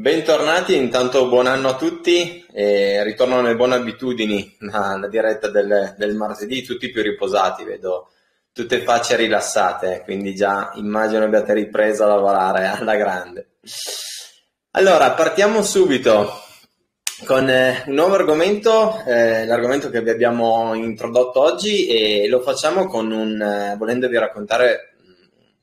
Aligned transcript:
Bentornati, 0.00 0.74
intanto 0.74 1.28
buon 1.28 1.46
anno 1.46 1.68
a 1.68 1.76
tutti 1.76 2.46
e 2.50 3.04
ritornano 3.04 3.42
le 3.42 3.54
buone 3.54 3.74
abitudini 3.74 4.56
alla 4.70 5.08
diretta 5.08 5.50
del, 5.50 5.94
del, 5.98 6.16
martedì, 6.16 6.62
tutti 6.62 6.90
più 6.90 7.02
riposati, 7.02 7.64
vedo 7.64 8.08
tutte 8.50 8.80
facce 8.80 9.16
rilassate, 9.16 10.00
quindi 10.04 10.34
già 10.34 10.72
immagino 10.76 11.24
abbiate 11.24 11.52
ripreso 11.52 12.04
a 12.04 12.06
lavorare 12.06 12.64
alla 12.64 12.96
grande. 12.96 13.56
Allora, 14.70 15.10
partiamo 15.10 15.62
subito 15.62 16.44
con 17.26 17.50
eh, 17.50 17.82
un 17.84 17.92
nuovo 17.92 18.14
argomento, 18.14 19.04
eh, 19.04 19.44
l'argomento 19.44 19.90
che 19.90 20.00
vi 20.00 20.08
abbiamo 20.08 20.72
introdotto 20.72 21.42
oggi 21.42 21.88
e 21.88 22.26
lo 22.26 22.40
facciamo 22.40 22.86
con 22.86 23.10
un, 23.12 23.38
eh, 23.38 23.76
volendovi 23.76 24.16
raccontare 24.16 24.94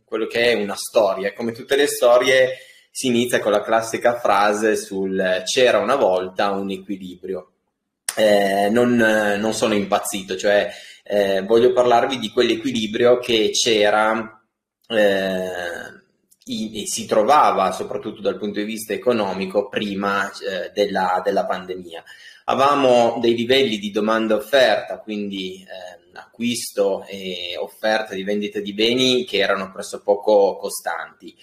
quello 0.06 0.28
che 0.28 0.51
è 0.51 0.54
una 0.54 0.75
storia, 0.75 1.33
come 1.33 1.54
tutte 1.54 1.75
le 1.75 1.88
storie 1.88 2.67
si 2.97 3.06
inizia 3.06 3.39
con 3.39 3.51
la 3.51 3.61
classica 3.61 4.18
frase 4.18 4.75
sul 4.75 5.43
c'era 5.46 5.78
una 5.78 5.96
volta 5.96 6.50
un 6.50 6.71
equilibrio. 6.71 7.51
Eh, 8.15 8.70
non, 8.71 8.96
non, 8.96 9.54
sono 9.54 9.75
impazzito, 9.75 10.36
cioè 10.36 10.68
eh, 11.04 11.43
voglio 11.43 11.73
parlarvi 11.73 12.18
di 12.18 12.32
quell'equilibrio 12.32 13.20
che 13.20 13.51
c'era 13.51 14.42
eh, 14.87 15.46
e 16.43 16.87
si 16.87 17.06
trovava 17.06 17.71
soprattutto 17.71 18.20
dal 18.20 18.39
punto 18.39 18.57
di 18.61 18.65
vista 18.65 18.93
economico 18.93 19.70
prima 19.70 20.32
eh, 20.32 20.71
della, 20.73 21.21
della, 21.23 21.45
pandemia. 21.45 22.04
Avevamo 22.45 23.20
dei 23.21 23.36
livelli 23.36 23.78
di 23.78 23.92
domanda-offerta, 23.92 25.01
quindi 25.01 25.61
eh, 25.61 26.18
acquisto 26.18 27.06
e 27.06 27.56
offerta 27.59 28.15
di 28.15 28.23
vendita 28.23 28.59
di 28.59 28.73
beni 28.73 29.23
che 29.23 29.37
erano 29.37 29.71
pressopoco 29.71 30.56
costanti 30.56 31.37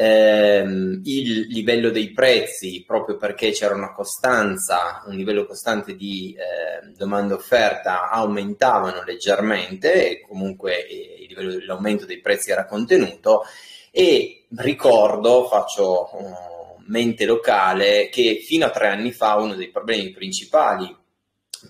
ehm, 0.00 1.00
il 1.04 1.48
livello 1.48 1.90
dei 1.90 2.12
prezzi, 2.12 2.84
proprio 2.86 3.16
perché 3.16 3.50
c'era 3.50 3.74
una 3.74 3.92
costanza, 3.92 5.02
un 5.06 5.16
livello 5.16 5.44
costante 5.44 5.96
di 5.96 6.36
eh, 6.36 6.92
domanda 6.96 7.34
offerta, 7.34 8.08
aumentavano 8.08 9.02
leggermente 9.02 10.10
e 10.10 10.20
comunque 10.20 10.86
eh, 10.86 11.26
livello 11.28 11.50
dell'aumento 11.50 12.06
dei 12.06 12.20
prezzi 12.20 12.52
era 12.52 12.64
contenuto. 12.64 13.42
E 13.90 14.44
ricordo, 14.56 15.46
faccio 15.48 16.08
uh, 16.12 16.82
mente 16.86 17.24
locale, 17.24 18.08
che 18.08 18.40
fino 18.44 18.66
a 18.66 18.70
tre 18.70 18.86
anni 18.86 19.10
fa 19.10 19.34
uno 19.34 19.54
dei 19.54 19.70
problemi 19.70 20.12
principali 20.12 20.94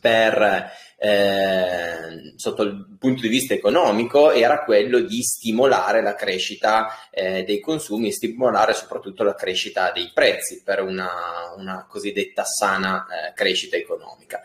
per 0.00 0.70
eh, 1.00 2.32
sotto 2.34 2.62
il 2.62 2.96
punto 2.98 3.22
di 3.22 3.28
vista 3.28 3.54
economico 3.54 4.32
era 4.32 4.64
quello 4.64 4.98
di 4.98 5.22
stimolare 5.22 6.02
la 6.02 6.14
crescita 6.14 6.88
eh, 7.10 7.44
dei 7.44 7.60
consumi 7.60 8.08
e 8.08 8.12
stimolare 8.12 8.74
soprattutto 8.74 9.22
la 9.22 9.34
crescita 9.34 9.92
dei 9.92 10.10
prezzi 10.12 10.62
per 10.64 10.82
una, 10.82 11.08
una 11.56 11.86
cosiddetta 11.88 12.44
sana 12.44 13.06
eh, 13.06 13.32
crescita 13.32 13.76
economica. 13.76 14.40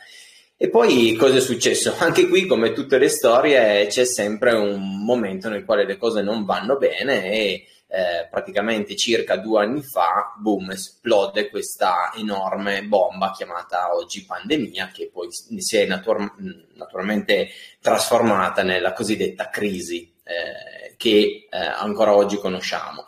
E 0.56 0.70
poi 0.70 1.16
cosa 1.16 1.38
è 1.38 1.42
successo? 1.42 1.96
Anche 2.00 2.28
qui, 2.28 2.46
come 2.46 2.72
tutte 2.72 3.00
le 3.00 3.10
storie, 3.10 3.88
c'è 3.88 4.06
sempre 4.06 4.54
un 4.54 5.04
momento 5.04 5.50
nel 5.50 5.66
quale 5.66 5.86
le 5.86 5.98
cose 5.98 6.22
non 6.22 6.46
vanno 6.46 6.78
bene 6.78 7.32
e 7.32 7.68
eh, 7.94 8.28
praticamente 8.28 8.96
circa 8.96 9.36
due 9.36 9.62
anni 9.62 9.84
fa, 9.84 10.34
boom, 10.36 10.72
esplode 10.72 11.52
questa 11.52 12.12
enorme 12.16 12.82
bomba 12.86 13.32
chiamata 13.32 13.94
oggi 13.94 14.26
pandemia, 14.26 14.90
che 14.92 15.12
poi 15.14 15.28
si 15.30 15.78
è 15.78 15.86
natur- 15.86 16.34
naturalmente 16.74 17.50
trasformata 17.80 18.64
nella 18.64 18.94
cosiddetta 18.94 19.50
crisi 19.50 20.12
eh, 20.24 20.96
che 20.98 21.48
eh, 21.48 21.58
ancora 21.58 22.16
oggi 22.16 22.38
conosciamo. 22.38 23.06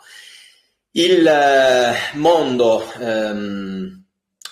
Il 0.92 1.26
eh, 1.26 2.16
mondo 2.16 2.88
ehm, 3.00 4.04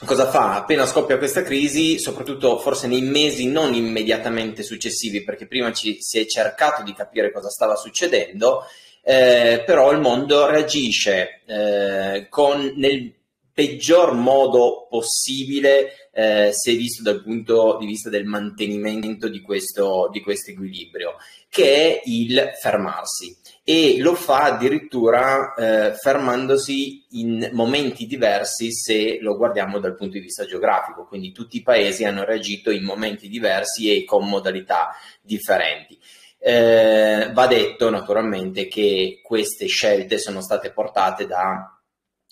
cosa 0.04 0.28
fa? 0.28 0.56
Appena 0.56 0.84
scoppia 0.84 1.16
questa 1.16 1.44
crisi, 1.44 2.00
soprattutto 2.00 2.58
forse 2.58 2.88
nei 2.88 3.02
mesi 3.02 3.46
non 3.46 3.72
immediatamente 3.72 4.64
successivi, 4.64 5.22
perché 5.22 5.46
prima 5.46 5.72
ci, 5.72 5.98
si 6.00 6.18
è 6.18 6.26
cercato 6.26 6.82
di 6.82 6.92
capire 6.92 7.30
cosa 7.30 7.50
stava 7.50 7.76
succedendo, 7.76 8.64
eh, 9.04 9.62
però 9.66 9.92
il 9.92 10.00
mondo 10.00 10.48
reagisce 10.48 11.42
eh, 11.46 12.26
con, 12.28 12.72
nel 12.76 13.12
peggior 13.52 14.14
modo 14.14 14.88
possibile 14.90 16.08
eh, 16.12 16.50
se 16.52 16.74
visto 16.74 17.02
dal 17.02 17.22
punto 17.22 17.76
di 17.78 17.86
vista 17.86 18.10
del 18.10 18.24
mantenimento 18.24 19.28
di 19.28 19.40
questo, 19.40 20.08
di 20.10 20.20
questo 20.20 20.50
equilibrio, 20.50 21.16
che 21.48 21.74
è 21.74 22.02
il 22.06 22.50
fermarsi 22.60 23.36
e 23.62 23.98
lo 24.00 24.14
fa 24.14 24.44
addirittura 24.44 25.54
eh, 25.54 25.94
fermandosi 25.94 27.04
in 27.10 27.50
momenti 27.52 28.06
diversi 28.06 28.72
se 28.72 29.18
lo 29.20 29.36
guardiamo 29.36 29.78
dal 29.78 29.94
punto 29.94 30.14
di 30.14 30.24
vista 30.24 30.44
geografico, 30.44 31.06
quindi 31.06 31.30
tutti 31.30 31.58
i 31.58 31.62
paesi 31.62 32.04
hanno 32.04 32.24
reagito 32.24 32.70
in 32.70 32.84
momenti 32.84 33.28
diversi 33.28 33.94
e 33.94 34.04
con 34.04 34.28
modalità 34.28 34.96
differenti. 35.22 35.98
Eh, 36.46 37.03
va 37.32 37.46
detto 37.46 37.90
naturalmente 37.90 38.68
che 38.68 39.20
queste 39.22 39.66
scelte 39.66 40.18
sono 40.18 40.40
state 40.40 40.70
portate 40.70 41.26
da, 41.26 41.80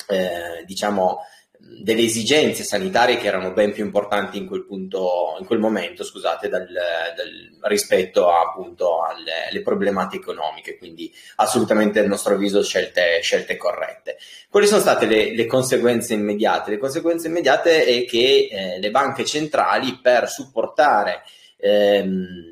eh, 0.09 0.65
diciamo, 0.65 1.21
delle 1.65 2.03
esigenze 2.03 2.65
sanitarie 2.65 3.17
che 3.17 3.29
erano 3.29 3.53
ben 3.53 3.73
più 3.73 3.85
importanti 3.85 4.37
in 4.37 4.47
quel, 4.47 4.65
punto, 4.65 5.37
in 5.39 5.47
quel 5.47 5.61
momento, 5.61 6.05
scusate, 6.05 6.49
dal, 6.49 6.67
dal, 6.67 7.71
rispetto 7.71 8.29
a, 8.29 8.41
appunto 8.41 9.03
alle, 9.03 9.49
alle, 9.49 9.63
problematiche 9.63 10.23
economiche, 10.23 10.77
quindi 10.77 11.13
assolutamente 11.37 12.01
a 12.01 12.07
nostro 12.07 12.35
avviso 12.35 12.63
scelte, 12.63 13.21
scelte 13.23 13.57
corrette. 13.57 14.19
Quali 14.51 14.67
sono 14.67 14.81
state 14.81 15.07
le, 15.07 15.35
le, 15.35 15.47
conseguenze 15.47 16.15
immediate? 16.15 16.71
Le 16.71 16.79
conseguenze 16.79 17.29
immediate 17.29 17.85
è 17.85 18.05
che 18.07 18.49
eh, 18.51 18.79
le 18.81 18.91
banche 18.91 19.25
centrali 19.25 20.01
per 20.01 20.29
supportare 20.29 21.23
ehm, 21.59 22.52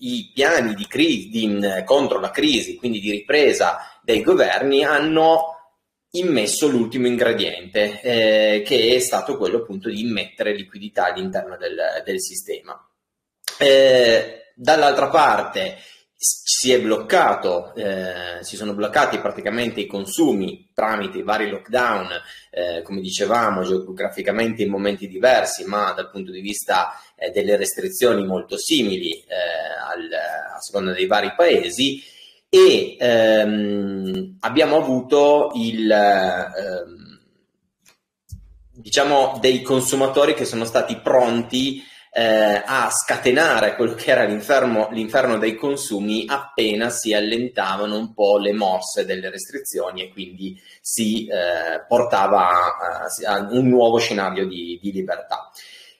i 0.00 0.30
piani 0.32 0.74
di 0.74 0.86
crisi, 0.86 1.28
di, 1.28 1.58
contro 1.84 2.20
la 2.20 2.30
crisi, 2.30 2.76
quindi 2.76 3.00
di 3.00 3.10
ripresa 3.10 4.00
dei 4.02 4.22
governi, 4.22 4.84
hanno 4.84 5.56
immesso 6.12 6.68
l'ultimo 6.68 7.06
ingrediente, 7.06 8.00
eh, 8.00 8.62
che 8.62 8.94
è 8.94 8.98
stato 8.98 9.36
quello 9.36 9.58
appunto 9.58 9.88
di 9.88 10.00
immettere 10.00 10.54
liquidità 10.54 11.06
all'interno 11.06 11.56
del, 11.56 12.02
del 12.04 12.20
sistema. 12.20 12.78
Eh, 13.58 14.52
dall'altra 14.54 15.08
parte 15.08 15.76
si 16.22 16.70
è 16.70 16.78
bloccato, 16.78 17.74
eh, 17.74 18.40
si 18.42 18.56
sono 18.56 18.74
bloccati 18.74 19.18
praticamente 19.20 19.80
i 19.80 19.86
consumi 19.86 20.68
tramite 20.74 21.16
i 21.16 21.22
vari 21.22 21.48
lockdown, 21.48 22.08
eh, 22.50 22.82
come 22.82 23.00
dicevamo, 23.00 23.62
geograficamente 23.62 24.62
in 24.62 24.68
momenti 24.68 25.08
diversi, 25.08 25.64
ma 25.64 25.92
dal 25.92 26.10
punto 26.10 26.30
di 26.30 26.42
vista 26.42 26.92
eh, 27.16 27.30
delle 27.30 27.56
restrizioni 27.56 28.26
molto 28.26 28.58
simili 28.58 29.12
eh, 29.12 29.24
al, 29.90 30.10
a 30.56 30.60
seconda 30.60 30.92
dei 30.92 31.06
vari 31.06 31.32
paesi. 31.34 32.02
E 32.50 32.96
ehm, 32.98 34.36
abbiamo 34.40 34.76
avuto 34.76 35.52
il, 35.54 35.90
ehm, 35.90 37.18
diciamo 38.72 39.38
dei 39.40 39.62
consumatori 39.62 40.34
che 40.34 40.44
sono 40.44 40.66
stati 40.66 40.96
pronti 40.96 41.82
eh, 42.12 42.62
a 42.64 42.90
scatenare 42.90 43.76
quello 43.76 43.94
che 43.94 44.10
era 44.10 44.24
l'inferno, 44.24 44.88
l'inferno 44.90 45.38
dei 45.38 45.54
consumi 45.54 46.24
appena 46.26 46.90
si 46.90 47.14
allentavano 47.14 47.96
un 47.96 48.12
po' 48.12 48.38
le 48.38 48.52
mosse 48.52 49.04
delle 49.04 49.30
restrizioni 49.30 50.02
e 50.02 50.12
quindi 50.12 50.60
si 50.80 51.26
eh, 51.26 51.84
portava 51.86 53.06
eh, 53.20 53.26
a 53.26 53.46
un 53.50 53.68
nuovo 53.68 53.98
scenario 53.98 54.46
di, 54.46 54.78
di 54.82 54.92
libertà. 54.92 55.50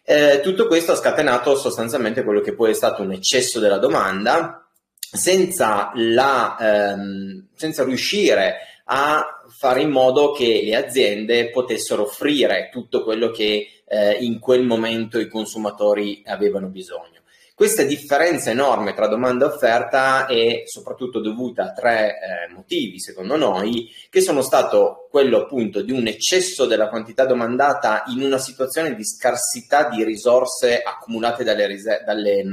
Eh, 0.02 0.40
tutto 0.42 0.66
questo 0.66 0.92
ha 0.92 0.96
scatenato 0.96 1.56
sostanzialmente 1.56 2.24
quello 2.24 2.40
che 2.40 2.54
poi 2.54 2.70
è 2.70 2.74
stato 2.74 3.02
un 3.02 3.12
eccesso 3.12 3.60
della 3.60 3.78
domanda 3.78 4.66
senza, 4.98 5.92
la, 5.94 6.56
ehm, 6.58 7.48
senza 7.54 7.84
riuscire 7.84 8.56
a 8.86 9.39
fare 9.50 9.82
in 9.82 9.90
modo 9.90 10.32
che 10.32 10.62
le 10.64 10.74
aziende 10.74 11.50
potessero 11.50 12.02
offrire 12.02 12.68
tutto 12.72 13.02
quello 13.02 13.30
che 13.30 13.82
eh, 13.86 14.12
in 14.20 14.38
quel 14.38 14.64
momento 14.64 15.18
i 15.18 15.28
consumatori 15.28 16.22
avevano 16.24 16.68
bisogno. 16.68 17.18
Questa 17.60 17.82
differenza 17.82 18.50
enorme 18.50 18.94
tra 18.94 19.06
domanda 19.06 19.44
e 19.44 19.48
offerta 19.48 20.26
è 20.26 20.62
soprattutto 20.64 21.20
dovuta 21.20 21.64
a 21.64 21.72
tre 21.72 22.08
eh, 22.08 22.54
motivi, 22.54 22.98
secondo 22.98 23.36
noi, 23.36 23.92
che 24.08 24.22
sono 24.22 24.40
stato 24.40 25.08
quello 25.10 25.42
appunto 25.42 25.82
di 25.82 25.92
un 25.92 26.06
eccesso 26.06 26.64
della 26.64 26.88
quantità 26.88 27.26
domandata 27.26 28.04
in 28.06 28.22
una 28.22 28.38
situazione 28.38 28.94
di 28.94 29.04
scarsità 29.04 29.90
di 29.90 30.02
risorse 30.04 30.80
accumulate 30.80 31.44
dalle, 31.44 31.76
dalle, 32.02 32.44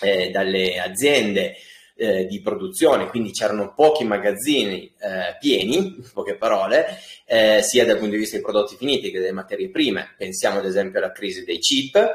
eh, 0.00 0.30
dalle 0.30 0.78
aziende 0.78 1.56
eh, 2.00 2.24
di 2.24 2.40
produzione, 2.40 3.08
quindi 3.08 3.30
c'erano 3.30 3.74
pochi 3.74 4.04
magazzini 4.04 4.90
eh, 4.98 5.36
pieni, 5.38 5.76
in 5.76 6.10
poche 6.14 6.36
parole, 6.36 6.98
eh, 7.26 7.60
sia 7.60 7.84
dal 7.84 7.98
punto 7.98 8.12
di 8.12 8.16
vista 8.16 8.36
dei 8.36 8.44
prodotti 8.44 8.74
finiti 8.76 9.10
che 9.10 9.18
delle 9.18 9.32
materie 9.32 9.68
prime. 9.68 10.14
Pensiamo 10.16 10.60
ad 10.60 10.64
esempio 10.64 10.98
alla 10.98 11.12
crisi 11.12 11.44
dei 11.44 11.58
chip. 11.58 12.10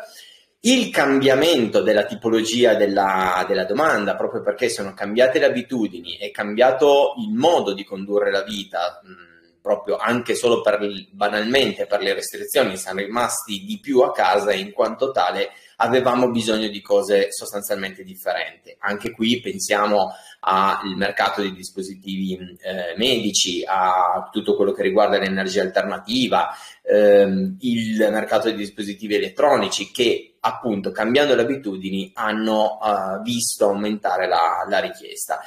Il 0.61 0.89
cambiamento 0.89 1.83
della 1.83 2.05
tipologia 2.05 2.73
della, 2.73 3.45
della 3.47 3.65
domanda, 3.65 4.15
proprio 4.15 4.41
perché 4.41 4.67
sono 4.69 4.95
cambiate 4.95 5.37
le 5.37 5.45
abitudini, 5.45 6.17
è 6.17 6.31
cambiato 6.31 7.13
il 7.19 7.31
modo 7.31 7.73
di 7.73 7.83
condurre 7.83 8.31
la 8.31 8.41
vita. 8.41 8.99
Mh, 9.03 9.33
proprio 9.61 9.97
anche 9.97 10.35
solo 10.35 10.61
per 10.61 10.79
banalmente 11.11 11.87
per 11.87 11.99
le 11.99 12.13
restrizioni, 12.13 12.77
siamo 12.77 12.99
rimasti 12.99 13.63
di 13.65 13.79
più 13.79 14.01
a 14.01 14.11
casa 14.11 14.51
e 14.51 14.59
in 14.59 14.71
quanto 14.71 15.09
tale 15.09 15.49
avevamo 15.77 16.29
bisogno 16.29 16.67
di 16.67 16.81
cose 16.81 17.31
sostanzialmente 17.31 18.03
differenti. 18.03 18.75
Anche 18.79 19.11
qui 19.11 19.39
pensiamo 19.41 20.13
al 20.41 20.95
mercato 20.95 21.41
dei 21.41 21.53
dispositivi 21.53 22.33
eh, 22.61 22.95
medici, 22.97 23.63
a 23.65 24.29
tutto 24.31 24.55
quello 24.55 24.71
che 24.71 24.83
riguarda 24.83 25.17
l'energia 25.17 25.61
alternativa, 25.61 26.49
ehm, 26.83 27.57
il 27.59 28.07
mercato 28.11 28.47
dei 28.47 28.57
dispositivi 28.57 29.15
elettronici 29.15 29.91
che 29.91 30.35
appunto 30.39 30.91
cambiando 30.91 31.33
le 31.33 31.41
abitudini 31.41 32.11
hanno 32.13 32.77
uh, 32.79 33.21
visto 33.23 33.65
aumentare 33.65 34.27
la, 34.27 34.65
la 34.69 34.79
richiesta. 34.79 35.39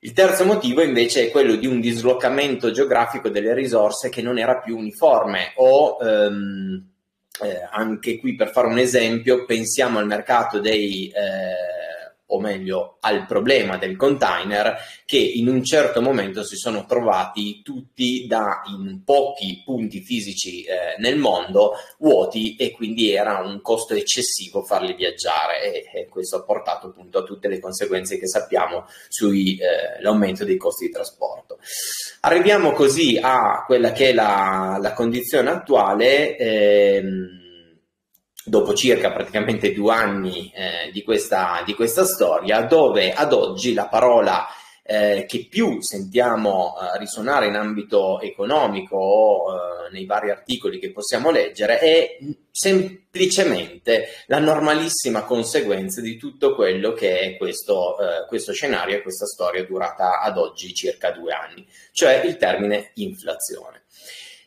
Il 0.00 0.12
terzo 0.12 0.44
motivo 0.44 0.82
invece 0.82 1.26
è 1.26 1.30
quello 1.30 1.54
di 1.54 1.66
un 1.66 1.80
dislocamento 1.80 2.70
geografico 2.70 3.30
delle 3.30 3.54
risorse 3.54 4.10
che 4.10 4.20
non 4.20 4.38
era 4.38 4.60
più 4.60 4.76
uniforme 4.76 5.54
o 5.56 5.96
ehm, 5.98 6.93
eh, 7.42 7.68
anche 7.70 8.18
qui 8.18 8.34
per 8.34 8.50
fare 8.50 8.68
un 8.68 8.78
esempio 8.78 9.44
pensiamo 9.44 9.98
al 9.98 10.06
mercato 10.06 10.60
dei 10.60 11.08
eh, 11.08 11.73
o 12.26 12.40
meglio 12.40 12.96
al 13.00 13.26
problema 13.26 13.76
del 13.76 13.96
container 13.96 14.76
che 15.04 15.18
in 15.18 15.48
un 15.48 15.62
certo 15.62 16.00
momento 16.00 16.42
si 16.42 16.56
sono 16.56 16.86
trovati 16.86 17.60
tutti 17.62 18.26
da 18.26 18.62
in 18.66 19.02
pochi 19.04 19.62
punti 19.64 20.00
fisici 20.00 20.64
eh, 20.64 20.98
nel 20.98 21.18
mondo 21.18 21.74
vuoti 21.98 22.56
e 22.56 22.70
quindi 22.70 23.12
era 23.12 23.40
un 23.40 23.60
costo 23.60 23.94
eccessivo 23.94 24.62
farli 24.62 24.94
viaggiare 24.94 25.90
e, 25.92 26.00
e 26.00 26.08
questo 26.08 26.36
ha 26.36 26.42
portato 26.44 26.88
appunto 26.88 27.18
a 27.18 27.24
tutte 27.24 27.48
le 27.48 27.60
conseguenze 27.60 28.18
che 28.18 28.26
sappiamo 28.26 28.86
sull'aumento 29.08 30.42
eh, 30.42 30.46
dei 30.46 30.56
costi 30.56 30.86
di 30.86 30.92
trasporto. 30.92 31.58
Arriviamo 32.20 32.72
così 32.72 33.18
a 33.20 33.64
quella 33.66 33.92
che 33.92 34.10
è 34.10 34.12
la, 34.14 34.78
la 34.80 34.92
condizione 34.94 35.50
attuale. 35.50 36.36
Ehm, 36.36 37.43
dopo 38.44 38.74
circa 38.74 39.12
praticamente 39.12 39.72
due 39.72 39.94
anni 39.94 40.52
eh, 40.54 40.90
di, 40.92 41.02
questa, 41.02 41.62
di, 41.64 41.74
questa, 41.74 42.04
storia, 42.04 42.62
dove 42.62 43.12
ad 43.12 43.32
oggi 43.32 43.72
la 43.72 43.88
parola 43.88 44.46
eh, 44.86 45.24
che 45.26 45.46
più 45.48 45.80
sentiamo 45.80 46.74
eh, 46.76 46.98
risuonare 46.98 47.46
in 47.46 47.54
ambito 47.54 48.20
economico 48.20 48.96
o 48.96 49.54
eh, 49.54 49.90
nei 49.92 50.04
vari 50.04 50.30
articoli 50.30 50.78
che 50.78 50.92
possiamo 50.92 51.30
leggere 51.30 51.78
è 51.78 52.18
semplicemente 52.50 54.08
la 54.26 54.38
normalissima 54.38 55.22
conseguenza 55.22 56.02
di 56.02 56.18
tutto 56.18 56.54
quello 56.54 56.92
che 56.92 57.18
è 57.20 57.36
questo, 57.38 57.98
eh, 57.98 58.26
questo 58.26 58.52
scenario 58.52 58.96
e 58.96 59.02
questa 59.02 59.24
storia 59.24 59.64
durata 59.64 60.20
ad 60.20 60.36
oggi 60.36 60.74
circa 60.74 61.10
due 61.12 61.32
anni, 61.32 61.66
cioè 61.92 62.22
il 62.22 62.36
termine 62.36 62.90
inflazione. 62.94 63.84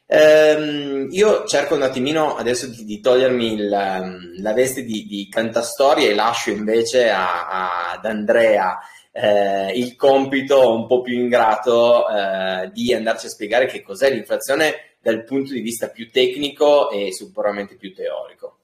Ehm, 0.10 1.08
io 1.12 1.44
cerco 1.46 1.76
un 1.76 1.82
attimino 1.82 2.38
adesso 2.38 2.68
di, 2.68 2.86
di 2.86 3.02
togliermi 3.02 3.60
ehm, 3.60 4.42
la 4.42 4.54
veste 4.54 4.84
di, 4.84 5.06
di, 5.06 5.28
cantastorie 5.30 6.10
e 6.10 6.16
lascio 6.16 6.50
invece 6.50 7.10
a, 7.10 7.50
a, 7.50 7.92
ad 7.92 8.06
Andrea 8.06 8.80
eh, 9.12 9.72
il 9.78 9.98
compito 9.98 10.74
un 10.74 10.88
po' 10.88 11.02
più 11.02 11.20
ingrato 11.20 12.08
eh, 12.08 12.70
di 12.72 12.94
andarci 12.94 13.26
a 13.26 13.30
spiegare 13.30 13.66
che 13.66 13.82
cos'è 13.82 14.10
l'inflazione 14.10 14.96
dal 15.02 15.26
punto 15.26 15.52
di 15.52 15.60
vista 15.60 15.90
più 15.90 16.10
tecnico 16.10 16.90
e 16.90 17.12
sicuramente 17.12 17.76
più 17.76 17.94
teorico. 17.94 18.60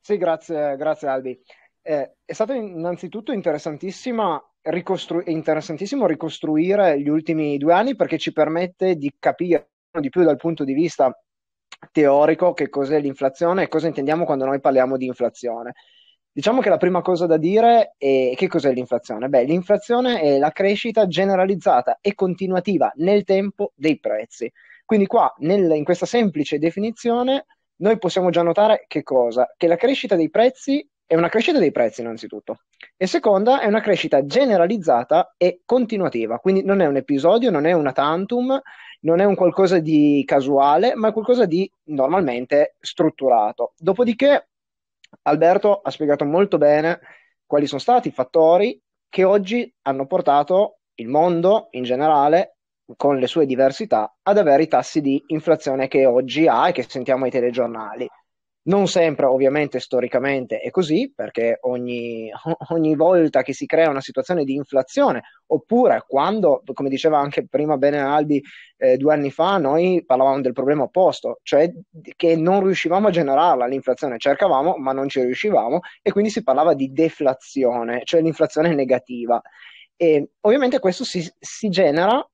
Sì, 0.00 0.16
grazie, 0.16 0.76
grazie 0.76 1.08
Albi. 1.08 1.42
Eh, 1.82 2.16
è 2.24 2.32
stato 2.32 2.52
innanzitutto 2.52 3.32
interessantissima 3.32 4.40
ricostru- 4.64 5.24
è 5.24 5.30
interessantissimo 5.30 6.06
ricostruire 6.06 7.00
gli 7.00 7.08
ultimi 7.08 7.58
due 7.58 7.72
anni 7.72 7.96
perché 7.96 8.18
ci 8.18 8.32
permette 8.32 8.96
di 8.96 9.12
capire 9.18 9.70
di 9.98 10.08
più 10.08 10.22
dal 10.24 10.36
punto 10.36 10.64
di 10.64 10.72
vista 10.72 11.16
teorico 11.92 12.52
che 12.52 12.68
cos'è 12.68 13.00
l'inflazione 13.00 13.64
e 13.64 13.68
cosa 13.68 13.86
intendiamo 13.86 14.24
quando 14.24 14.46
noi 14.46 14.60
parliamo 14.60 14.96
di 14.96 15.06
inflazione. 15.06 15.74
Diciamo 16.32 16.60
che 16.60 16.68
la 16.68 16.78
prima 16.78 17.00
cosa 17.00 17.26
da 17.26 17.36
dire 17.36 17.94
è 17.96 18.32
che 18.34 18.48
cos'è 18.48 18.72
l'inflazione? 18.72 19.28
Beh, 19.28 19.44
l'inflazione 19.44 20.20
è 20.20 20.38
la 20.38 20.50
crescita 20.50 21.06
generalizzata 21.06 21.98
e 22.00 22.14
continuativa 22.14 22.90
nel 22.96 23.22
tempo 23.22 23.72
dei 23.76 24.00
prezzi. 24.00 24.50
Quindi 24.84 25.06
qua, 25.06 25.32
nel, 25.38 25.70
in 25.70 25.84
questa 25.84 26.06
semplice 26.06 26.58
definizione, 26.58 27.46
noi 27.76 27.98
possiamo 27.98 28.30
già 28.30 28.42
notare 28.42 28.84
che 28.88 29.02
cosa? 29.02 29.52
Che 29.56 29.66
la 29.68 29.76
crescita 29.76 30.16
dei 30.16 30.28
prezzi 30.28 30.86
è 31.06 31.14
una 31.14 31.28
crescita 31.28 31.58
dei 31.58 31.70
prezzi 31.70 32.00
innanzitutto 32.00 32.60
e 32.96 33.06
seconda 33.06 33.60
è 33.60 33.66
una 33.66 33.80
crescita 33.80 34.24
generalizzata 34.24 35.34
e 35.36 35.60
continuativa, 35.64 36.38
quindi 36.38 36.64
non 36.64 36.80
è 36.80 36.86
un 36.86 36.96
episodio, 36.96 37.50
non 37.50 37.66
è 37.66 37.72
una 37.72 37.92
tantum, 37.92 38.60
non 39.00 39.20
è 39.20 39.24
un 39.24 39.34
qualcosa 39.34 39.78
di 39.78 40.22
casuale, 40.26 40.94
ma 40.94 41.08
è 41.08 41.12
qualcosa 41.12 41.44
di 41.44 41.70
normalmente 41.84 42.76
strutturato. 42.80 43.74
Dopodiché 43.76 44.48
Alberto 45.22 45.80
ha 45.80 45.90
spiegato 45.90 46.24
molto 46.24 46.58
bene 46.58 47.00
quali 47.46 47.66
sono 47.66 47.80
stati 47.80 48.08
i 48.08 48.12
fattori 48.12 48.80
che 49.08 49.24
oggi 49.24 49.72
hanno 49.82 50.06
portato 50.06 50.78
il 50.96 51.08
mondo 51.08 51.68
in 51.72 51.82
generale, 51.84 52.56
con 52.96 53.18
le 53.18 53.26
sue 53.26 53.46
diversità, 53.46 54.16
ad 54.22 54.38
avere 54.38 54.64
i 54.64 54.68
tassi 54.68 55.00
di 55.00 55.22
inflazione 55.28 55.88
che 55.88 56.04
oggi 56.06 56.46
ha 56.46 56.68
e 56.68 56.72
che 56.72 56.84
sentiamo 56.88 57.24
ai 57.24 57.30
telegiornali. 57.30 58.08
Non 58.66 58.86
sempre, 58.86 59.26
ovviamente, 59.26 59.78
storicamente 59.78 60.58
è 60.60 60.70
così, 60.70 61.12
perché 61.14 61.58
ogni, 61.62 62.30
ogni, 62.72 62.94
volta 62.96 63.42
che 63.42 63.52
si 63.52 63.66
crea 63.66 63.90
una 63.90 64.00
situazione 64.00 64.44
di 64.44 64.54
inflazione, 64.54 65.22
oppure 65.46 66.02
quando, 66.06 66.62
come 66.72 66.88
diceva 66.88 67.18
anche 67.18 67.46
prima 67.46 67.76
bene 67.76 67.98
Albi 67.98 68.42
eh, 68.78 68.96
due 68.96 69.12
anni 69.12 69.30
fa, 69.30 69.58
noi 69.58 70.02
parlavamo 70.06 70.40
del 70.40 70.54
problema 70.54 70.84
opposto, 70.84 71.40
cioè 71.42 71.70
che 72.16 72.36
non 72.36 72.62
riuscivamo 72.64 73.08
a 73.08 73.10
generarla 73.10 73.66
l'inflazione, 73.66 74.18
cercavamo 74.18 74.76
ma 74.76 74.92
non 74.92 75.08
ci 75.10 75.20
riuscivamo 75.20 75.80
e 76.00 76.10
quindi 76.10 76.30
si 76.30 76.42
parlava 76.42 76.72
di 76.72 76.90
deflazione, 76.90 78.00
cioè 78.04 78.22
l'inflazione 78.22 78.74
negativa. 78.74 79.42
E 79.96 80.30
ovviamente 80.40 80.78
questo 80.78 81.04
si, 81.04 81.22
si 81.38 81.68
genera 81.68 82.26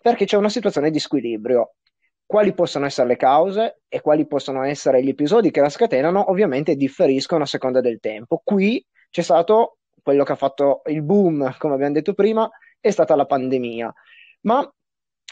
perché 0.00 0.26
c'è 0.26 0.36
una 0.36 0.48
situazione 0.50 0.90
di 0.90 0.98
squilibrio 0.98 1.76
quali 2.28 2.52
possono 2.52 2.84
essere 2.84 3.08
le 3.08 3.16
cause 3.16 3.80
e 3.88 4.02
quali 4.02 4.26
possono 4.26 4.62
essere 4.62 5.02
gli 5.02 5.08
episodi 5.08 5.50
che 5.50 5.62
la 5.62 5.70
scatenano, 5.70 6.30
ovviamente 6.30 6.76
differiscono 6.76 7.44
a 7.44 7.46
seconda 7.46 7.80
del 7.80 8.00
tempo. 8.00 8.42
Qui 8.44 8.84
c'è 9.08 9.22
stato 9.22 9.78
quello 10.02 10.24
che 10.24 10.32
ha 10.32 10.36
fatto 10.36 10.82
il 10.88 11.02
boom, 11.02 11.56
come 11.56 11.72
abbiamo 11.72 11.94
detto 11.94 12.12
prima, 12.12 12.46
è 12.80 12.90
stata 12.90 13.16
la 13.16 13.24
pandemia. 13.24 13.90
Ma 14.42 14.70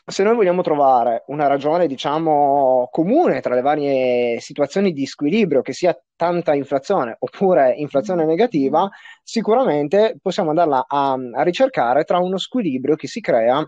se 0.07 0.23
noi 0.23 0.37
vogliamo 0.37 0.63
trovare 0.63 1.25
una 1.27 1.47
ragione, 1.47 1.87
diciamo, 1.87 2.89
comune 2.91 3.43
tra 3.43 3.55
le 3.55 3.61
varie 3.61 4.41
situazioni 4.41 4.93
di 4.93 5.05
squilibrio, 5.05 5.61
che 5.61 5.75
sia 5.75 5.95
tanta 6.17 6.55
inflazione 6.55 7.15
oppure 7.19 7.75
inflazione 7.77 8.25
negativa, 8.25 8.89
sicuramente 9.23 10.17
possiamo 10.23 10.49
andarla 10.49 10.87
a, 10.89 11.13
a 11.13 11.43
ricercare 11.43 12.05
tra 12.05 12.21
uno 12.21 12.39
squilibrio 12.39 12.97
che 12.97 13.07
si 13.07 13.21
crea 13.21 13.63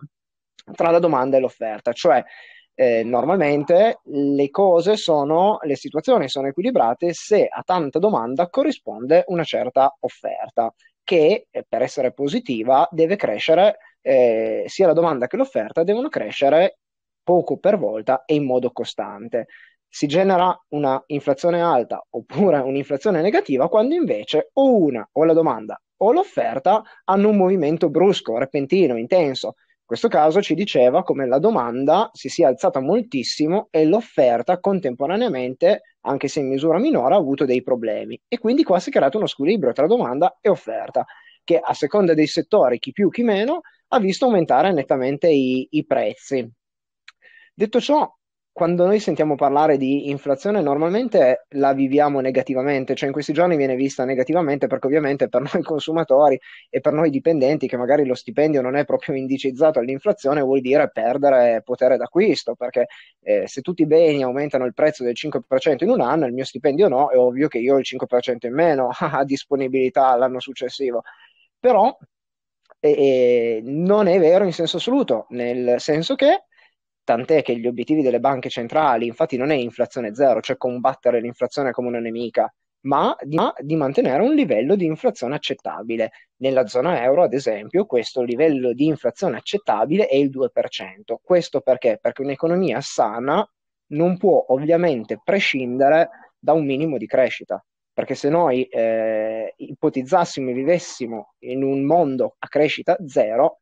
tra 0.74 0.90
la 0.90 0.98
domanda 0.98 1.36
e 1.36 1.40
l'offerta, 1.40 1.92
cioè 1.92 2.24
eh, 2.80 3.02
normalmente 3.02 3.98
le 4.04 4.50
cose 4.50 4.96
sono, 4.96 5.58
le 5.62 5.74
situazioni 5.74 6.28
sono 6.28 6.46
equilibrate 6.46 7.12
se 7.12 7.48
a 7.50 7.62
tanta 7.64 7.98
domanda 7.98 8.48
corrisponde 8.48 9.24
una 9.28 9.42
certa 9.42 9.96
offerta 9.98 10.72
che 11.02 11.48
eh, 11.50 11.64
per 11.68 11.82
essere 11.82 12.12
positiva 12.12 12.86
deve 12.92 13.16
crescere, 13.16 13.78
eh, 14.00 14.62
sia 14.68 14.86
la 14.86 14.92
domanda 14.92 15.26
che 15.26 15.36
l'offerta 15.36 15.82
devono 15.82 16.08
crescere 16.08 16.78
poco 17.20 17.56
per 17.56 17.78
volta 17.78 18.22
e 18.24 18.36
in 18.36 18.44
modo 18.44 18.70
costante. 18.70 19.46
Si 19.88 20.06
genera 20.06 20.56
una 20.68 21.02
inflazione 21.06 21.60
alta 21.60 22.00
oppure 22.10 22.58
un'inflazione 22.58 23.20
negativa 23.22 23.68
quando 23.68 23.96
invece 23.96 24.50
o 24.52 24.76
una 24.76 25.08
o 25.10 25.24
la 25.24 25.32
domanda 25.32 25.80
o 25.96 26.12
l'offerta 26.12 26.84
hanno 27.06 27.30
un 27.30 27.36
movimento 27.36 27.90
brusco, 27.90 28.38
repentino, 28.38 28.96
intenso, 28.96 29.54
questo 29.88 30.08
caso 30.08 30.42
ci 30.42 30.52
diceva 30.52 31.02
come 31.02 31.26
la 31.26 31.38
domanda 31.38 32.10
si 32.12 32.28
sia 32.28 32.48
alzata 32.48 32.78
moltissimo 32.78 33.68
e 33.70 33.86
l'offerta 33.86 34.60
contemporaneamente, 34.60 35.94
anche 36.02 36.28
se 36.28 36.40
in 36.40 36.48
misura 36.48 36.78
minore, 36.78 37.14
ha 37.14 37.16
avuto 37.16 37.46
dei 37.46 37.62
problemi. 37.62 38.20
E 38.28 38.38
quindi 38.38 38.64
qua 38.64 38.78
si 38.80 38.90
è 38.90 38.92
creato 38.92 39.16
uno 39.16 39.26
squilibrio 39.26 39.72
tra 39.72 39.86
domanda 39.86 40.36
e 40.42 40.50
offerta, 40.50 41.06
che 41.42 41.58
a 41.58 41.72
seconda 41.72 42.12
dei 42.12 42.26
settori, 42.26 42.78
chi 42.78 42.92
più 42.92 43.08
chi 43.08 43.22
meno, 43.22 43.62
ha 43.88 43.98
visto 43.98 44.26
aumentare 44.26 44.74
nettamente 44.74 45.30
i, 45.30 45.66
i 45.70 45.86
prezzi. 45.86 46.46
Detto 47.54 47.80
ciò, 47.80 48.14
quando 48.58 48.86
noi 48.86 48.98
sentiamo 48.98 49.36
parlare 49.36 49.76
di 49.76 50.10
inflazione 50.10 50.60
normalmente 50.60 51.46
la 51.50 51.72
viviamo 51.74 52.18
negativamente, 52.18 52.96
cioè 52.96 53.06
in 53.06 53.12
questi 53.12 53.32
giorni 53.32 53.56
viene 53.56 53.76
vista 53.76 54.04
negativamente 54.04 54.66
perché 54.66 54.88
ovviamente 54.88 55.28
per 55.28 55.42
noi 55.42 55.62
consumatori 55.62 56.36
e 56.68 56.80
per 56.80 56.92
noi 56.92 57.08
dipendenti 57.08 57.68
che 57.68 57.76
magari 57.76 58.04
lo 58.04 58.16
stipendio 58.16 58.60
non 58.60 58.74
è 58.74 58.84
proprio 58.84 59.14
indicizzato 59.14 59.78
all'inflazione 59.78 60.40
vuol 60.40 60.60
dire 60.60 60.90
perdere 60.90 61.62
potere 61.62 61.96
d'acquisto 61.96 62.56
perché 62.56 62.88
eh, 63.20 63.46
se 63.46 63.60
tutti 63.60 63.82
i 63.82 63.86
beni 63.86 64.24
aumentano 64.24 64.64
il 64.64 64.74
prezzo 64.74 65.04
del 65.04 65.14
5% 65.14 65.84
in 65.84 65.90
un 65.90 66.00
anno 66.00 66.26
il 66.26 66.32
mio 66.32 66.44
stipendio 66.44 66.88
no, 66.88 67.10
è 67.10 67.16
ovvio 67.16 67.46
che 67.46 67.58
io 67.58 67.76
ho 67.76 67.78
il 67.78 67.86
5% 67.88 68.48
in 68.48 68.54
meno 68.54 68.90
a 68.98 69.22
disponibilità 69.22 70.16
l'anno 70.16 70.40
successivo. 70.40 71.02
Però 71.60 71.96
eh, 72.80 73.60
non 73.62 74.08
è 74.08 74.18
vero 74.18 74.44
in 74.44 74.52
senso 74.52 74.78
assoluto, 74.78 75.26
nel 75.28 75.76
senso 75.78 76.16
che 76.16 76.42
tant'è 77.08 77.40
che 77.40 77.56
gli 77.58 77.66
obiettivi 77.66 78.02
delle 78.02 78.20
banche 78.20 78.50
centrali, 78.50 79.06
infatti, 79.06 79.38
non 79.38 79.48
è 79.48 79.54
inflazione 79.54 80.14
zero, 80.14 80.42
cioè 80.42 80.58
combattere 80.58 81.22
l'inflazione 81.22 81.70
come 81.70 81.88
una 81.88 82.00
nemica, 82.00 82.52
ma 82.82 83.16
di, 83.22 83.36
ma 83.36 83.50
di, 83.58 83.76
mantenere 83.76 84.22
un 84.22 84.34
livello 84.34 84.76
di 84.76 84.84
inflazione 84.84 85.34
accettabile. 85.34 86.10
Nella 86.42 86.66
zona 86.66 87.02
euro, 87.02 87.22
ad 87.22 87.32
esempio, 87.32 87.86
questo 87.86 88.20
livello 88.22 88.74
di 88.74 88.84
inflazione 88.84 89.38
accettabile 89.38 90.06
è 90.06 90.16
il 90.16 90.28
2%. 90.28 91.14
Questo 91.22 91.62
perché? 91.62 91.98
Perché 91.98 92.20
un'economia 92.20 92.82
sana 92.82 93.48
non 93.92 94.18
può 94.18 94.44
ovviamente 94.48 95.18
prescindere 95.24 96.10
da 96.38 96.52
un 96.52 96.66
minimo 96.66 96.98
di 96.98 97.06
crescita. 97.06 97.64
Perché 97.90 98.16
se 98.16 98.28
noi 98.28 98.64
eh, 98.64 99.54
ipotizzassimo 99.56 100.50
e 100.50 100.52
vivessimo 100.52 101.32
in 101.44 101.62
un 101.62 101.84
mondo 101.86 102.36
a 102.38 102.48
crescita 102.48 102.98
zero, 103.06 103.60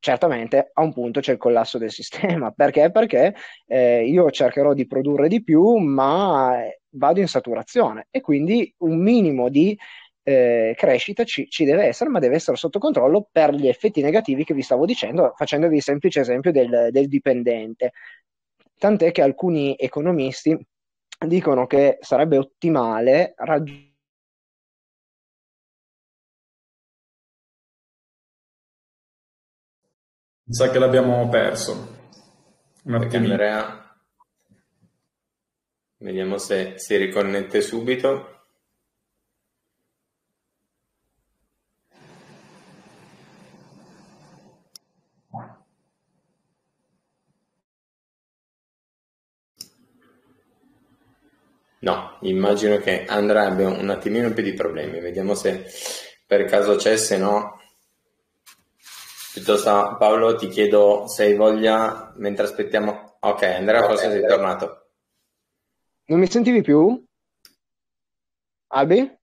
certamente 0.00 0.70
a 0.72 0.82
un 0.82 0.92
punto 0.92 1.20
c'è 1.20 1.32
il 1.32 1.38
collasso 1.38 1.78
del 1.78 1.92
sistema. 1.92 2.50
Perché? 2.56 2.90
Perché 2.90 3.34
eh, 3.66 4.04
io 4.04 4.30
cercherò 4.30 4.72
di 4.72 4.86
produrre 4.86 5.28
di 5.28 5.44
più, 5.44 5.76
ma 5.76 6.58
vado 6.94 7.20
in 7.20 7.28
saturazione 7.28 8.08
e 8.10 8.20
quindi 8.20 8.74
un 8.78 8.98
minimo 8.98 9.48
di 9.48 9.78
eh, 10.22 10.74
crescita 10.76 11.24
ci, 11.24 11.48
ci, 11.48 11.64
deve 11.64 11.84
essere, 11.84 12.10
ma 12.10 12.18
deve 12.18 12.34
essere 12.36 12.56
sotto 12.56 12.78
controllo 12.78 13.28
per 13.30 13.54
gli 13.54 13.68
effetti 13.68 14.02
negativi 14.02 14.44
che 14.44 14.54
vi 14.54 14.62
stavo 14.62 14.84
dicendo, 14.86 15.32
facendovi 15.36 15.76
il 15.76 15.82
semplice 15.82 16.20
esempio 16.20 16.50
del, 16.50 16.88
del 16.90 17.06
dipendente. 17.06 17.92
Tant'è 18.76 19.12
che 19.12 19.22
alcuni 19.22 19.76
economisti 19.78 20.58
dicono 21.26 21.66
che 21.66 21.98
sarebbe 22.00 22.38
ottimale 22.38 23.34
raggiungere 23.36 23.89
Mi 30.50 30.56
sa 30.56 30.68
che 30.68 30.80
l'abbiamo 30.80 31.28
perso. 31.28 31.98
Un 32.82 32.94
attimino. 32.94 33.34
Andrea, 33.34 33.96
vediamo 35.98 36.38
se 36.38 36.72
si 36.76 36.96
riconnette 36.96 37.60
subito. 37.60 38.46
No, 51.78 52.18
immagino 52.22 52.78
che 52.78 53.04
Andrea 53.04 53.46
abbia 53.46 53.68
un 53.68 53.88
attimino 53.88 54.32
più 54.32 54.42
di 54.42 54.54
problemi. 54.54 54.98
Vediamo 54.98 55.36
se 55.36 55.64
per 56.26 56.44
caso 56.46 56.74
c'è, 56.74 56.96
se 56.96 57.18
no. 57.18 57.59
Piuttosto 59.32 59.96
Paolo 59.98 60.34
ti 60.36 60.48
chiedo 60.48 61.06
se 61.06 61.24
hai 61.24 61.34
voglia, 61.34 62.12
mentre 62.16 62.44
aspettiamo. 62.44 63.18
Ok, 63.20 63.42
Andrea, 63.42 63.84
forse 63.84 64.10
sei 64.10 64.26
tornato. 64.26 64.88
Non 66.06 66.18
mi 66.18 66.28
sentivi 66.28 66.62
più? 66.62 67.02
Albi? 68.68 69.18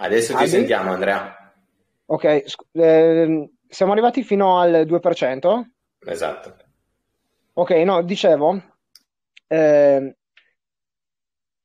Adesso 0.00 0.32
ti 0.32 0.38
Albi? 0.38 0.48
sentiamo, 0.48 0.92
Andrea. 0.92 1.52
Ok, 2.06 2.44
eh, 2.72 3.50
siamo 3.68 3.92
arrivati 3.92 4.22
fino 4.22 4.58
al 4.58 4.84
2%? 4.86 5.70
Esatto. 6.00 6.56
Ok, 7.54 7.70
no, 7.70 8.02
dicevo, 8.02 8.60
eh, 9.46 10.16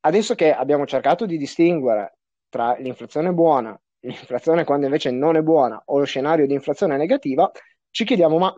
Adesso 0.06 0.36
che 0.36 0.54
abbiamo 0.54 0.86
cercato 0.86 1.26
di 1.26 1.38
distinguere 1.38 2.18
tra 2.50 2.76
l'inflazione 2.76 3.32
buona, 3.32 3.80
l'inflazione 4.04 4.64
quando 4.64 4.86
invece 4.86 5.12
non 5.12 5.36
è 5.36 5.42
buona 5.42 5.82
o 5.86 6.00
lo 6.00 6.06
scenario 6.06 6.46
di 6.48 6.54
inflazione 6.54 6.98
negativa, 6.98 7.50
ci 7.90 8.06
chiediamo 8.06 8.38
ma 8.38 8.54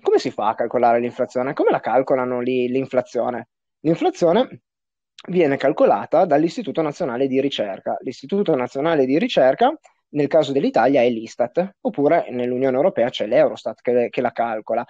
come 0.00 0.18
si 0.18 0.30
fa 0.30 0.48
a 0.48 0.54
calcolare 0.54 1.00
l'inflazione? 1.00 1.52
Come 1.52 1.70
la 1.70 1.80
calcolano 1.80 2.40
lì 2.40 2.68
l'inflazione? 2.68 3.48
L'inflazione 3.80 4.62
viene 5.28 5.56
calcolata 5.56 6.24
dall'Istituto 6.24 6.82
Nazionale 6.82 7.26
di 7.26 7.40
Ricerca. 7.40 7.96
L'Istituto 8.00 8.54
Nazionale 8.54 9.06
di 9.06 9.18
Ricerca, 9.18 9.76
nel 10.10 10.28
caso 10.28 10.52
dell'Italia, 10.52 11.02
è 11.02 11.08
l'Istat, 11.10 11.76
oppure 11.80 12.30
nell'Unione 12.30 12.76
Europea 12.76 13.08
c'è 13.08 13.26
l'Eurostat 13.26 13.80
che, 13.80 14.08
che 14.08 14.20
la 14.20 14.30
calcola 14.30 14.84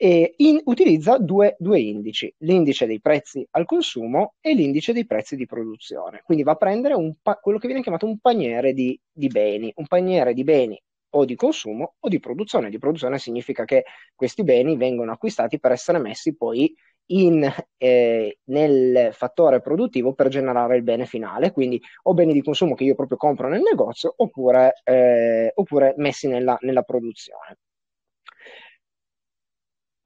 e 0.00 0.34
in, 0.36 0.60
utilizza 0.66 1.18
due, 1.18 1.56
due, 1.58 1.80
indici, 1.80 2.32
l'indice 2.38 2.86
dei 2.86 3.00
prezzi 3.00 3.44
al 3.50 3.64
consumo 3.64 4.34
e 4.40 4.54
l'indice 4.54 4.92
dei 4.92 5.04
prezzi 5.04 5.34
di 5.34 5.44
produzione. 5.44 6.22
Quindi 6.24 6.44
va 6.44 6.52
a 6.52 6.56
prendere 6.56 6.94
pa- 7.20 7.34
quello 7.36 7.58
che 7.58 7.66
viene 7.66 7.82
chiamato 7.82 8.06
un 8.06 8.18
paniere 8.18 8.72
di, 8.72 8.98
di 9.12 9.26
beni, 9.26 9.72
un 9.74 9.86
paniere 9.88 10.34
di 10.34 10.44
beni 10.44 10.80
o 11.10 11.24
di 11.24 11.34
consumo 11.34 11.96
o 11.98 12.08
di 12.08 12.20
produzione. 12.20 12.70
Di 12.70 12.78
produzione 12.78 13.18
significa 13.18 13.64
che 13.64 13.84
questi 14.14 14.44
beni 14.44 14.76
vengono 14.76 15.10
acquistati 15.10 15.58
per 15.58 15.72
essere 15.72 15.98
messi 15.98 16.36
poi 16.36 16.72
in, 17.06 17.52
eh, 17.76 18.38
nel 18.44 19.10
fattore 19.12 19.60
produttivo 19.60 20.12
per 20.14 20.28
generare 20.28 20.76
il 20.76 20.82
bene 20.84 21.06
finale, 21.06 21.50
quindi 21.50 21.80
o 22.02 22.14
beni 22.14 22.32
di 22.32 22.42
consumo 22.42 22.74
che 22.74 22.84
io 22.84 22.94
proprio 22.94 23.16
compro 23.16 23.48
nel 23.48 23.62
negozio 23.62 24.12
oppure, 24.16 24.80
eh, 24.84 25.50
oppure 25.54 25.94
messi 25.96 26.28
nella, 26.28 26.56
nella 26.60 26.82
produzione. 26.82 27.56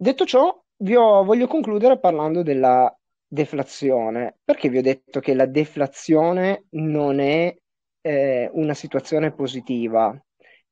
Detto 0.03 0.25
ciò, 0.25 0.49
ho, 0.49 1.25
voglio 1.25 1.47
concludere 1.47 1.97
parlando 1.97 2.43
della 2.43 2.93
deflazione. 3.25 4.39
Perché 4.43 4.69
vi 4.69 4.79
ho 4.79 4.83
detto 4.83 5.21
che 5.21 5.33
la 5.33 5.47
deflazione 5.47 6.65
non 6.71 7.21
è 7.21 7.57
eh, 8.01 8.51
una 8.53 8.75
situazione 8.75 9.33
positiva? 9.33 10.13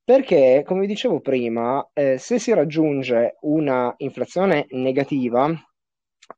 Perché, 0.03 0.65
come 0.67 0.81
vi 0.81 0.89
dicevo 0.89 1.21
prima, 1.21 1.89
eh, 1.93 2.19
se 2.19 2.41
si 2.41 2.53
raggiunge 2.53 3.37
una 3.43 3.95
inflazione 3.99 4.67
negativa, 4.71 5.49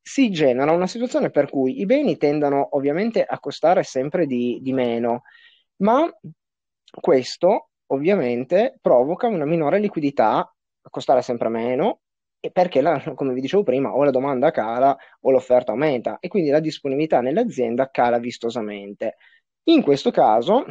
si 0.02 0.30
genera 0.30 0.72
una 0.72 0.86
situazione 0.86 1.30
per 1.30 1.48
cui 1.48 1.80
i 1.80 1.86
beni 1.86 2.18
tendono 2.18 2.76
ovviamente 2.76 3.24
a 3.24 3.40
costare 3.40 3.84
sempre 3.84 4.26
di, 4.26 4.58
di 4.60 4.74
meno, 4.74 5.22
ma 5.76 6.06
questo 6.90 7.70
ovviamente 7.86 8.76
provoca 8.82 9.28
una 9.28 9.46
minore 9.46 9.78
liquidità, 9.78 10.40
a 10.40 10.90
costare 10.90 11.22
sempre 11.22 11.48
meno, 11.48 12.01
perché, 12.50 12.80
la, 12.80 13.00
come 13.14 13.34
vi 13.34 13.40
dicevo 13.40 13.62
prima, 13.62 13.94
o 13.94 14.02
la 14.02 14.10
domanda 14.10 14.50
cala 14.50 14.96
o 15.20 15.30
l'offerta 15.30 15.72
aumenta 15.72 16.18
e 16.18 16.28
quindi 16.28 16.50
la 16.50 16.60
disponibilità 16.60 17.20
nell'azienda 17.20 17.90
cala 17.90 18.18
vistosamente. 18.18 19.16
In 19.64 19.82
questo 19.82 20.10
caso, 20.10 20.64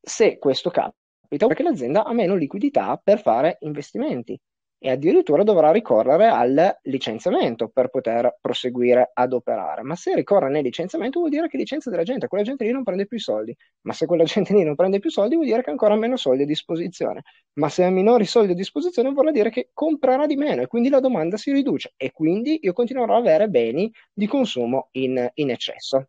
se 0.00 0.38
questo 0.38 0.70
capita, 0.70 1.46
perché 1.46 1.62
l'azienda 1.62 2.04
ha 2.04 2.12
meno 2.12 2.34
liquidità 2.34 3.00
per 3.02 3.20
fare 3.20 3.56
investimenti 3.60 4.38
e 4.78 4.90
addirittura 4.90 5.42
dovrà 5.42 5.70
ricorrere 5.70 6.26
al 6.26 6.78
licenziamento 6.82 7.68
per 7.68 7.88
poter 7.88 8.38
proseguire 8.40 9.10
ad 9.12 9.32
operare. 9.32 9.82
Ma 9.82 9.96
se 9.96 10.14
ricorre 10.14 10.48
nel 10.50 10.62
licenziamento 10.62 11.18
vuol 11.18 11.30
dire 11.30 11.48
che 11.48 11.56
licenzia 11.56 11.90
della 11.90 12.02
gente, 12.02 12.28
quella 12.28 12.44
gente 12.44 12.64
lì 12.64 12.72
non 12.72 12.82
prende 12.82 13.06
più 13.06 13.18
soldi, 13.18 13.56
ma 13.82 13.92
se 13.92 14.06
quella 14.06 14.24
gente 14.24 14.52
lì 14.54 14.62
non 14.64 14.74
prende 14.74 14.98
più 14.98 15.10
soldi 15.10 15.34
vuol 15.34 15.46
dire 15.46 15.62
che 15.62 15.68
ha 15.68 15.72
ancora 15.72 15.96
meno 15.96 16.16
soldi 16.16 16.42
a 16.42 16.46
disposizione, 16.46 17.22
ma 17.54 17.68
se 17.68 17.84
ha 17.84 17.90
minori 17.90 18.24
soldi 18.26 18.52
a 18.52 18.54
disposizione 18.54 19.10
vuol 19.10 19.32
dire 19.32 19.50
che 19.50 19.70
comprerà 19.72 20.26
di 20.26 20.36
meno 20.36 20.62
e 20.62 20.66
quindi 20.66 20.88
la 20.88 21.00
domanda 21.00 21.36
si 21.36 21.52
riduce 21.52 21.92
e 21.96 22.12
quindi 22.12 22.58
io 22.62 22.72
continuerò 22.72 23.16
ad 23.16 23.26
avere 23.26 23.48
beni 23.48 23.90
di 24.12 24.26
consumo 24.26 24.88
in, 24.92 25.28
in 25.34 25.50
eccesso. 25.50 26.08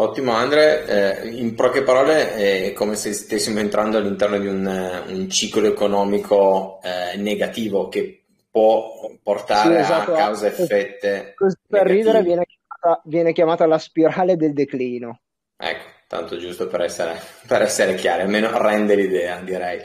Ottimo 0.00 0.30
Andre, 0.30 1.24
eh, 1.24 1.28
in 1.28 1.56
poche 1.56 1.82
parole 1.82 2.36
è 2.36 2.72
come 2.72 2.94
se 2.94 3.12
stessimo 3.12 3.58
entrando 3.58 3.98
all'interno 3.98 4.38
di 4.38 4.46
un, 4.46 5.02
un 5.08 5.28
ciclo 5.28 5.66
economico 5.66 6.78
eh, 6.84 7.16
negativo 7.16 7.88
che 7.88 8.22
può 8.48 9.10
portare 9.20 9.74
sì, 9.74 9.80
esatto, 9.80 10.12
a 10.12 10.16
causa-effette. 10.16 11.34
Per 11.66 11.82
ridere 11.84 12.22
viene 12.22 12.46
chiamata, 12.46 13.02
viene 13.06 13.32
chiamata, 13.32 13.66
la 13.66 13.78
spirale 13.78 14.36
del 14.36 14.52
declino. 14.52 15.18
Ecco, 15.56 15.84
tanto 16.06 16.36
giusto 16.36 16.68
per 16.68 16.82
essere, 16.82 17.20
per 17.48 17.62
essere 17.62 17.96
chiari, 17.96 18.22
almeno 18.22 18.56
rende 18.56 18.94
l'idea 18.94 19.40
direi. 19.40 19.80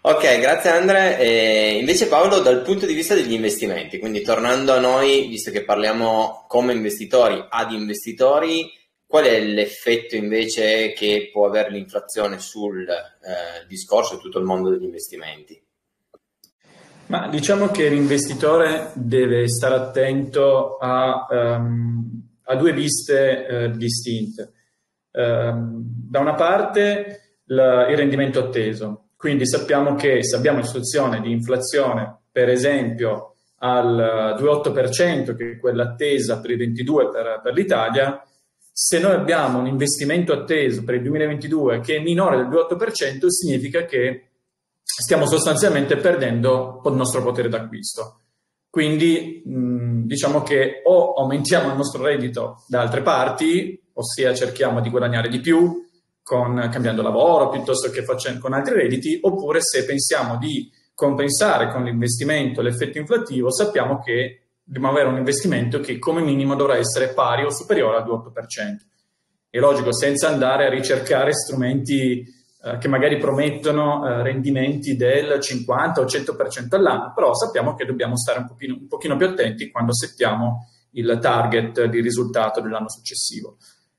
Ok, 0.00 0.40
grazie 0.40 0.70
Andre. 0.70 1.20
E 1.20 1.76
invece 1.78 2.08
Paolo, 2.08 2.40
dal 2.40 2.62
punto 2.62 2.84
di 2.84 2.94
vista 2.94 3.14
degli 3.14 3.32
investimenti, 3.34 4.00
quindi 4.00 4.22
tornando 4.22 4.72
a 4.72 4.80
noi, 4.80 5.28
visto 5.28 5.52
che 5.52 5.62
parliamo 5.62 6.46
come 6.48 6.72
investitori 6.72 7.46
ad 7.48 7.70
investitori, 7.70 8.78
Qual 9.10 9.24
è 9.24 9.40
l'effetto 9.40 10.14
invece 10.14 10.92
che 10.92 11.30
può 11.32 11.48
avere 11.48 11.72
l'inflazione 11.72 12.38
sul 12.38 12.88
eh, 12.88 13.66
discorso 13.66 14.14
di 14.14 14.20
tutto 14.20 14.38
il 14.38 14.44
mondo 14.44 14.70
degli 14.70 14.84
investimenti? 14.84 15.60
Ma 17.06 17.26
diciamo 17.26 17.72
che 17.72 17.88
l'investitore 17.88 18.92
deve 18.94 19.48
stare 19.48 19.74
attento 19.74 20.76
a, 20.76 21.26
um, 21.28 22.22
a 22.44 22.54
due 22.54 22.72
viste 22.72 23.46
uh, 23.72 23.76
distinte. 23.76 24.52
Uh, 25.10 25.82
da 25.82 26.20
una 26.20 26.34
parte 26.34 27.40
la, 27.46 27.88
il 27.88 27.96
rendimento 27.96 28.38
atteso, 28.38 29.08
quindi 29.16 29.44
sappiamo 29.44 29.96
che 29.96 30.22
se 30.22 30.36
abbiamo 30.36 30.58
una 30.58 30.66
situazione 30.68 31.20
di 31.20 31.32
inflazione, 31.32 32.20
per 32.30 32.48
esempio 32.48 33.34
al 33.58 34.36
2,8%, 34.38 35.34
che 35.34 35.50
è 35.50 35.58
quella 35.58 35.82
attesa 35.82 36.40
per 36.40 36.52
il 36.52 36.58
22 36.58 37.08
per, 37.10 37.40
per 37.42 37.54
l'Italia, 37.54 38.24
se 38.82 38.98
noi 38.98 39.12
abbiamo 39.12 39.58
un 39.58 39.66
investimento 39.66 40.32
atteso 40.32 40.82
per 40.84 40.94
il 40.94 41.02
2022 41.02 41.80
che 41.80 41.96
è 41.96 42.00
minore 42.00 42.38
del 42.38 42.48
2,8%, 42.48 43.26
significa 43.26 43.84
che 43.84 44.28
stiamo 44.82 45.26
sostanzialmente 45.26 45.98
perdendo 45.98 46.80
il 46.86 46.94
nostro 46.94 47.22
potere 47.22 47.50
d'acquisto. 47.50 48.20
Quindi 48.70 49.42
mh, 49.44 50.06
diciamo 50.06 50.42
che 50.42 50.80
o 50.84 51.12
aumentiamo 51.12 51.68
il 51.68 51.76
nostro 51.76 52.02
reddito 52.02 52.64
da 52.68 52.80
altre 52.80 53.02
parti, 53.02 53.78
ossia 53.92 54.32
cerchiamo 54.32 54.80
di 54.80 54.88
guadagnare 54.88 55.28
di 55.28 55.40
più 55.40 55.86
con, 56.22 56.70
cambiando 56.72 57.02
lavoro 57.02 57.50
piuttosto 57.50 57.90
che 57.90 58.02
facendo, 58.02 58.40
con 58.40 58.54
altri 58.54 58.76
redditi, 58.76 59.18
oppure 59.20 59.60
se 59.60 59.84
pensiamo 59.84 60.38
di 60.38 60.72
compensare 60.94 61.70
con 61.70 61.84
l'investimento 61.84 62.62
l'effetto 62.62 62.96
inflattivo, 62.96 63.52
sappiamo 63.52 64.00
che 64.00 64.39
dobbiamo 64.70 64.94
avere 64.94 65.08
un 65.08 65.16
investimento 65.16 65.80
che 65.80 65.98
come 65.98 66.22
minimo 66.22 66.54
dovrà 66.54 66.76
essere 66.76 67.12
pari 67.12 67.44
o 67.44 67.50
superiore 67.50 67.96
al 67.96 68.04
2,8%. 68.06 68.76
È 69.50 69.58
logico, 69.58 69.92
senza 69.92 70.28
andare 70.28 70.66
a 70.66 70.70
ricercare 70.70 71.32
strumenti 71.32 72.22
eh, 72.62 72.78
che 72.78 72.86
magari 72.86 73.18
promettono 73.18 74.06
eh, 74.06 74.22
rendimenti 74.22 74.94
del 74.94 75.40
50 75.40 76.00
o 76.00 76.04
100% 76.04 76.76
all'anno, 76.76 77.12
però 77.12 77.34
sappiamo 77.34 77.74
che 77.74 77.84
dobbiamo 77.84 78.16
stare 78.16 78.38
un 78.38 78.46
pochino, 78.46 78.76
un 78.76 78.86
pochino 78.86 79.16
più 79.16 79.26
attenti 79.26 79.72
quando 79.72 79.92
settiamo 79.92 80.68
il 80.92 81.18
target 81.20 81.86
di 81.86 82.00
risultato 82.00 82.60
dell'anno 82.60 82.88
successivo. 82.88 83.56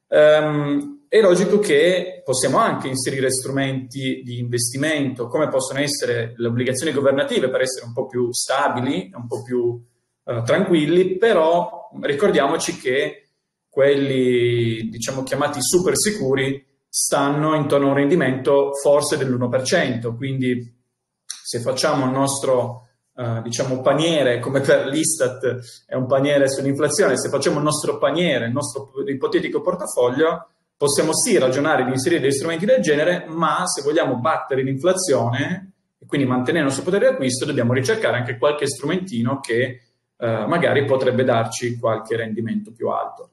Um, 0.07 1.05
è 1.09 1.19
logico 1.19 1.59
che 1.59 2.21
possiamo 2.23 2.57
anche 2.57 2.87
inserire 2.87 3.29
strumenti 3.29 4.21
di 4.23 4.39
investimento, 4.39 5.27
come 5.27 5.49
possono 5.49 5.79
essere 5.79 6.33
le 6.37 6.47
obbligazioni 6.47 6.93
governative 6.93 7.49
per 7.49 7.61
essere 7.61 7.85
un 7.85 7.93
po' 7.93 8.07
più 8.07 8.31
stabili, 8.31 9.11
un 9.13 9.27
po' 9.27 9.41
più 9.41 9.81
uh, 10.23 10.43
tranquilli, 10.43 11.17
però 11.17 11.89
ricordiamoci 12.01 12.77
che 12.77 13.29
quelli, 13.69 14.89
diciamo, 14.89 15.23
chiamati 15.23 15.61
super 15.61 15.97
sicuri 15.97 16.65
stanno 16.87 17.55
intorno 17.55 17.87
a 17.87 17.89
un 17.91 17.95
rendimento 17.95 18.71
forse 18.73 19.17
dell'1%, 19.17 20.15
quindi 20.15 20.79
se 21.25 21.59
facciamo 21.59 22.05
il 22.05 22.11
nostro 22.11 22.89
uh, 23.13 23.41
diciamo 23.41 23.81
paniere, 23.81 24.39
come 24.39 24.59
per 24.59 24.87
l'Istat 24.87 25.85
è 25.85 25.95
un 25.95 26.05
paniere 26.05 26.49
sull'inflazione, 26.49 27.17
se 27.17 27.29
facciamo 27.29 27.57
il 27.57 27.63
nostro 27.63 27.97
paniere, 27.97 28.47
il 28.47 28.51
nostro 28.51 28.91
ipotetico 29.05 29.61
portafoglio, 29.61 30.49
possiamo 30.75 31.13
sì 31.13 31.37
ragionare 31.37 31.85
di 31.85 31.91
inserire 31.91 32.21
degli 32.21 32.31
strumenti 32.31 32.65
del 32.65 32.81
genere, 32.81 33.25
ma 33.27 33.67
se 33.67 33.83
vogliamo 33.83 34.17
battere 34.17 34.63
l'inflazione 34.63 35.73
e 35.99 36.05
quindi 36.05 36.27
mantenere 36.27 36.63
il 36.63 36.65
nostro 36.65 36.83
potere 36.83 37.07
di 37.07 37.13
acquisto, 37.13 37.45
dobbiamo 37.45 37.73
ricercare 37.73 38.17
anche 38.17 38.37
qualche 38.37 38.67
strumentino 38.67 39.39
che 39.39 39.90
uh, 40.21 40.47
magari 40.47 40.85
potrebbe 40.85 41.23
darci 41.23 41.77
qualche 41.77 42.15
rendimento 42.15 42.71
più 42.71 42.87
alto. 42.89 43.31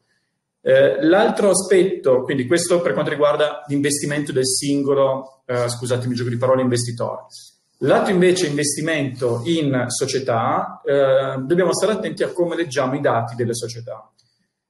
Eh, 0.60 1.02
l'altro 1.06 1.50
aspetto, 1.50 2.22
quindi 2.24 2.46
questo 2.46 2.80
per 2.80 2.92
quanto 2.92 3.10
riguarda 3.10 3.64
l'investimento 3.68 4.32
del 4.32 4.46
singolo, 4.46 5.42
eh, 5.46 5.68
scusatemi, 5.68 6.14
gioco 6.14 6.30
di 6.30 6.36
parole, 6.36 6.62
investitore. 6.62 7.26
L'altro 7.82 8.12
invece 8.12 8.48
investimento 8.48 9.42
in 9.44 9.84
società, 9.86 10.82
eh, 10.84 11.36
dobbiamo 11.40 11.72
stare 11.72 11.92
attenti 11.92 12.24
a 12.24 12.32
come 12.32 12.56
leggiamo 12.56 12.96
i 12.96 13.00
dati 13.00 13.36
delle 13.36 13.54
società. 13.54 14.10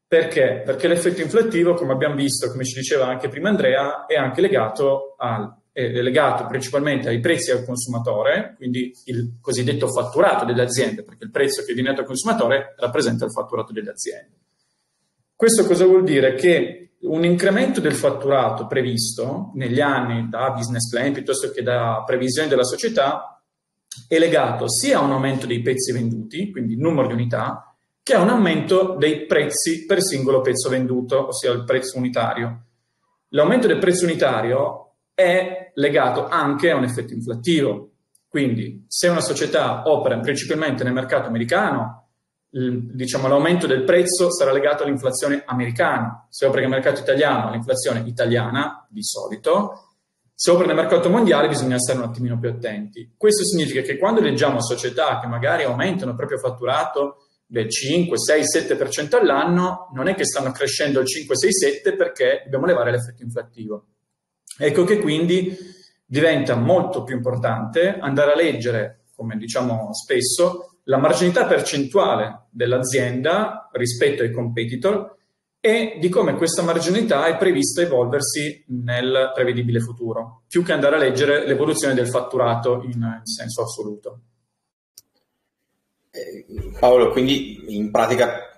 Perché? 0.06 0.62
Perché 0.64 0.88
l'effetto 0.88 1.20
inflattivo, 1.20 1.74
come 1.74 1.92
abbiamo 1.92 2.14
visto, 2.14 2.50
come 2.50 2.64
ci 2.64 2.78
diceva 2.78 3.06
anche 3.06 3.28
prima 3.28 3.48
Andrea, 3.48 4.06
è 4.06 4.14
anche 4.14 4.40
legato, 4.40 5.14
al, 5.18 5.52
è 5.78 6.02
legato 6.02 6.44
principalmente 6.46 7.08
ai 7.08 7.20
prezzi 7.20 7.52
al 7.52 7.64
consumatore, 7.64 8.54
quindi 8.56 8.92
il 9.04 9.38
cosiddetto 9.40 9.86
fatturato 9.86 10.44
delle 10.44 10.62
aziende, 10.62 11.04
perché 11.04 11.22
il 11.22 11.30
prezzo 11.30 11.62
che 11.62 11.72
viene 11.72 11.90
dato 11.90 12.00
al 12.00 12.06
consumatore 12.06 12.74
rappresenta 12.78 13.24
il 13.24 13.30
fatturato 13.30 13.72
delle 13.72 13.90
aziende. 13.90 14.32
Questo 15.36 15.64
cosa 15.64 15.84
vuol 15.84 16.02
dire? 16.02 16.34
Che 16.34 16.96
un 17.02 17.24
incremento 17.24 17.80
del 17.80 17.94
fatturato 17.94 18.66
previsto 18.66 19.52
negli 19.54 19.80
anni 19.80 20.28
da 20.28 20.50
business 20.50 20.90
plan 20.90 21.12
piuttosto 21.12 21.52
che 21.52 21.62
da 21.62 22.02
previsioni 22.04 22.48
della 22.48 22.64
società 22.64 23.40
è 24.08 24.18
legato 24.18 24.68
sia 24.68 24.98
a 24.98 25.02
un 25.02 25.12
aumento 25.12 25.46
dei 25.46 25.62
pezzi 25.62 25.92
venduti, 25.92 26.50
quindi 26.50 26.76
numero 26.76 27.06
di 27.06 27.12
unità, 27.12 27.72
che 28.02 28.14
a 28.14 28.20
un 28.20 28.30
aumento 28.30 28.96
dei 28.98 29.26
prezzi 29.26 29.86
per 29.86 30.02
singolo 30.02 30.40
pezzo 30.40 30.68
venduto, 30.68 31.28
ossia 31.28 31.52
il 31.52 31.62
prezzo 31.62 31.98
unitario. 31.98 32.64
L'aumento 33.28 33.68
del 33.68 33.78
prezzo 33.78 34.06
unitario 34.06 34.87
è 35.18 35.72
legato 35.74 36.28
anche 36.28 36.70
a 36.70 36.76
un 36.76 36.84
effetto 36.84 37.12
inflattivo. 37.12 37.90
Quindi, 38.28 38.84
se 38.86 39.08
una 39.08 39.20
società 39.20 39.82
opera 39.86 40.20
principalmente 40.20 40.84
nel 40.84 40.92
mercato 40.92 41.26
americano, 41.26 42.10
diciamo, 42.48 43.26
l'aumento 43.26 43.66
del 43.66 43.82
prezzo 43.82 44.30
sarà 44.30 44.52
legato 44.52 44.84
all'inflazione 44.84 45.42
americana. 45.44 46.28
Se 46.30 46.46
opera 46.46 46.60
nel 46.60 46.70
mercato 46.70 47.00
italiano, 47.00 47.48
all'inflazione 47.48 48.04
italiana, 48.06 48.86
di 48.88 49.02
solito. 49.02 49.94
Se 50.32 50.52
opera 50.52 50.68
nel 50.68 50.76
mercato 50.76 51.10
mondiale 51.10 51.48
bisogna 51.48 51.80
stare 51.80 51.98
un 51.98 52.04
attimino 52.04 52.38
più 52.38 52.50
attenti. 52.50 53.14
Questo 53.16 53.42
significa 53.42 53.80
che 53.80 53.98
quando 53.98 54.20
leggiamo 54.20 54.62
società 54.62 55.18
che 55.18 55.26
magari 55.26 55.64
aumentano 55.64 56.12
il 56.12 56.16
proprio 56.16 56.38
fatturato 56.38 57.26
del 57.44 57.68
5, 57.68 58.16
6, 58.16 58.42
7% 58.54 59.16
all'anno, 59.16 59.90
non 59.94 60.06
è 60.06 60.14
che 60.14 60.24
stanno 60.24 60.52
crescendo 60.52 61.00
il 61.00 61.06
5, 61.06 61.36
6, 61.36 61.52
7 61.52 61.96
perché 61.96 62.42
dobbiamo 62.44 62.66
levare 62.66 62.92
l'effetto 62.92 63.24
inflattivo. 63.24 63.86
Ecco 64.58 64.84
che 64.84 64.98
quindi 64.98 65.56
diventa 66.04 66.56
molto 66.56 67.04
più 67.04 67.14
importante 67.14 67.98
andare 68.00 68.32
a 68.32 68.36
leggere, 68.36 69.04
come 69.14 69.36
diciamo 69.36 69.92
spesso, 69.92 70.78
la 70.84 70.96
marginalità 70.96 71.46
percentuale 71.46 72.46
dell'azienda 72.50 73.68
rispetto 73.72 74.22
ai 74.22 74.32
competitor 74.32 75.16
e 75.60 75.98
di 76.00 76.08
come 76.08 76.34
questa 76.34 76.62
marginalità 76.62 77.26
è 77.26 77.36
prevista 77.36 77.82
evolversi 77.82 78.64
nel 78.68 79.32
prevedibile 79.34 79.80
futuro, 79.80 80.42
più 80.48 80.62
che 80.62 80.72
andare 80.72 80.96
a 80.96 80.98
leggere 80.98 81.46
l'evoluzione 81.46 81.94
del 81.94 82.08
fatturato 82.08 82.82
in, 82.84 83.20
senso 83.24 83.62
assoluto. 83.62 84.20
Eh, 86.10 86.46
Paolo, 86.78 87.10
quindi 87.10 87.76
in 87.76 87.90
pratica, 87.90 88.56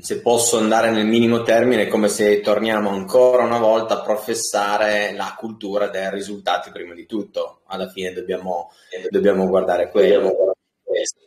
se 0.00 0.20
posso 0.20 0.58
andare 0.58 0.90
nel 0.90 1.06
minimo 1.06 1.42
termine, 1.42 1.82
è 1.82 1.88
come 1.88 2.08
se 2.08 2.40
torniamo 2.40 2.90
ancora 2.90 3.44
una 3.44 3.58
volta 3.58 3.94
a 3.94 4.02
professare 4.02 5.12
la 5.14 5.34
cultura 5.36 5.88
dei 5.88 6.10
risultati 6.10 6.70
prima 6.70 6.94
di 6.94 7.06
tutto. 7.06 7.60
Alla 7.66 7.88
fine 7.88 8.12
dobbiamo, 8.12 8.70
dobbiamo 9.10 9.46
guardare 9.46 9.90
quello. 9.90 10.54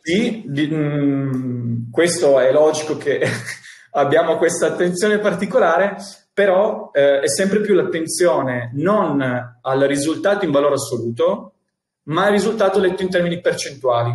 Sì, 0.02 0.44
di, 0.46 0.68
mh, 0.68 0.76
mm, 0.76 1.90
questo 1.90 2.38
è 2.38 2.52
logico 2.52 2.96
che 2.96 3.20
abbiamo 3.92 4.36
questa 4.36 4.66
attenzione 4.66 5.18
particolare, 5.18 5.96
però 6.32 6.90
eh, 6.92 7.20
è 7.20 7.28
sempre 7.28 7.60
più 7.60 7.74
l'attenzione 7.74 8.70
non 8.74 9.20
al 9.60 9.80
risultato 9.80 10.44
in 10.44 10.50
valore 10.50 10.74
assoluto, 10.74 11.54
ma 12.04 12.26
al 12.26 12.32
risultato 12.32 12.78
letto 12.78 13.02
in 13.02 13.10
termini 13.10 13.40
percentuali, 13.40 14.12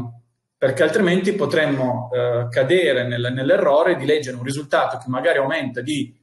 perché 0.62 0.84
altrimenti 0.84 1.34
potremmo 1.34 2.12
eh, 2.14 2.48
cadere 2.52 3.08
nel, 3.08 3.32
nell'errore 3.34 3.96
di 3.96 4.06
leggere 4.06 4.38
un 4.38 4.44
risultato 4.44 5.00
che 5.00 5.06
magari 5.08 5.40
aumenta 5.40 5.82
di 5.82 6.16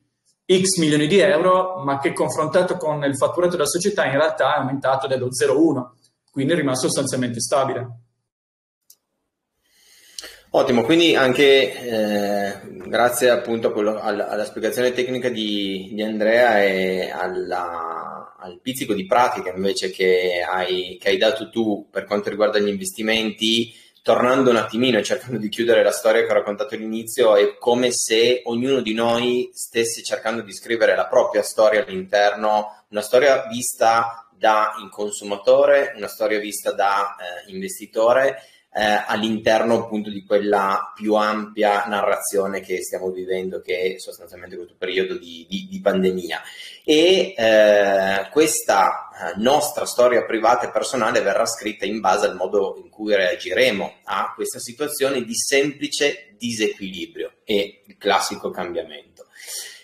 X 0.46 0.78
milioni 0.78 1.08
di 1.08 1.18
euro, 1.18 1.82
ma 1.82 1.98
che 1.98 2.12
confrontato 2.12 2.76
con 2.76 3.02
il 3.02 3.16
fatturato 3.16 3.56
della 3.56 3.66
società 3.66 4.04
in 4.04 4.12
realtà 4.12 4.54
è 4.54 4.58
aumentato 4.60 5.08
dello 5.08 5.26
0,1, 5.26 5.88
quindi 6.30 6.52
è 6.52 6.54
rimasto 6.54 6.86
sostanzialmente 6.86 7.40
stabile. 7.40 7.88
Ottimo, 10.50 10.84
quindi 10.84 11.16
anche 11.16 11.72
eh, 11.72 12.60
grazie 12.86 13.30
appunto 13.30 13.72
quello, 13.72 13.98
alla, 13.98 14.28
alla, 14.28 14.44
spiegazione 14.44 14.92
tecnica 14.92 15.30
di, 15.30 15.90
di 15.92 16.02
Andrea 16.04 16.62
e 16.62 17.10
alla, 17.10 18.36
al 18.38 18.60
pizzico 18.62 18.94
di 18.94 19.04
pratica 19.04 19.52
invece 19.52 19.90
che 19.90 20.46
hai, 20.48 20.96
che 21.00 21.08
hai, 21.08 21.16
dato 21.16 21.50
tu 21.50 21.88
per 21.90 22.04
quanto 22.04 22.30
riguarda 22.30 22.60
gli 22.60 22.68
investimenti, 22.68 23.74
tornando 24.02 24.50
un 24.50 24.56
attimino 24.56 24.98
e 24.98 25.02
cercando 25.02 25.38
di 25.38 25.48
chiudere 25.48 25.82
la 25.82 25.92
storia 25.92 26.22
che 26.22 26.30
ho 26.30 26.34
raccontato 26.34 26.74
all'inizio, 26.74 27.36
è 27.36 27.56
come 27.58 27.90
se 27.92 28.42
ognuno 28.44 28.80
di 28.80 28.94
noi 28.94 29.50
stesse 29.52 30.02
cercando 30.02 30.42
di 30.42 30.52
scrivere 30.52 30.96
la 30.96 31.06
propria 31.06 31.42
storia 31.42 31.84
all'interno, 31.84 32.84
una 32.88 33.02
storia 33.02 33.46
vista 33.48 34.28
da 34.36 34.72
consumatore, 34.90 35.92
una 35.96 36.08
storia 36.08 36.38
vista 36.38 36.72
da 36.72 37.16
eh, 37.16 37.50
investitore 37.50 38.42
eh, 38.72 39.04
all'interno 39.06 39.84
appunto 39.84 40.10
di 40.10 40.24
quella 40.24 40.92
più 40.94 41.14
ampia 41.14 41.84
narrazione 41.86 42.60
che 42.60 42.82
stiamo 42.82 43.10
vivendo, 43.10 43.60
che 43.60 43.94
è 43.94 43.98
sostanzialmente 43.98 44.56
questo 44.56 44.76
periodo 44.78 45.18
di, 45.18 45.46
di, 45.48 45.66
di 45.68 45.80
pandemia. 45.80 46.40
E 46.84 47.34
eh, 47.36 48.28
questa 48.30 49.07
nostra 49.36 49.84
storia 49.84 50.24
privata 50.24 50.66
e 50.66 50.70
personale 50.70 51.20
verrà 51.20 51.46
scritta 51.46 51.84
in 51.84 52.00
base 52.00 52.26
al 52.26 52.36
modo 52.36 52.76
in 52.82 52.88
cui 52.90 53.14
reagiremo 53.14 54.00
a 54.04 54.32
questa 54.34 54.58
situazione 54.58 55.22
di 55.22 55.34
semplice 55.34 56.34
disequilibrio 56.36 57.32
e 57.44 57.82
il 57.86 57.96
classico 57.96 58.50
cambiamento. 58.50 59.26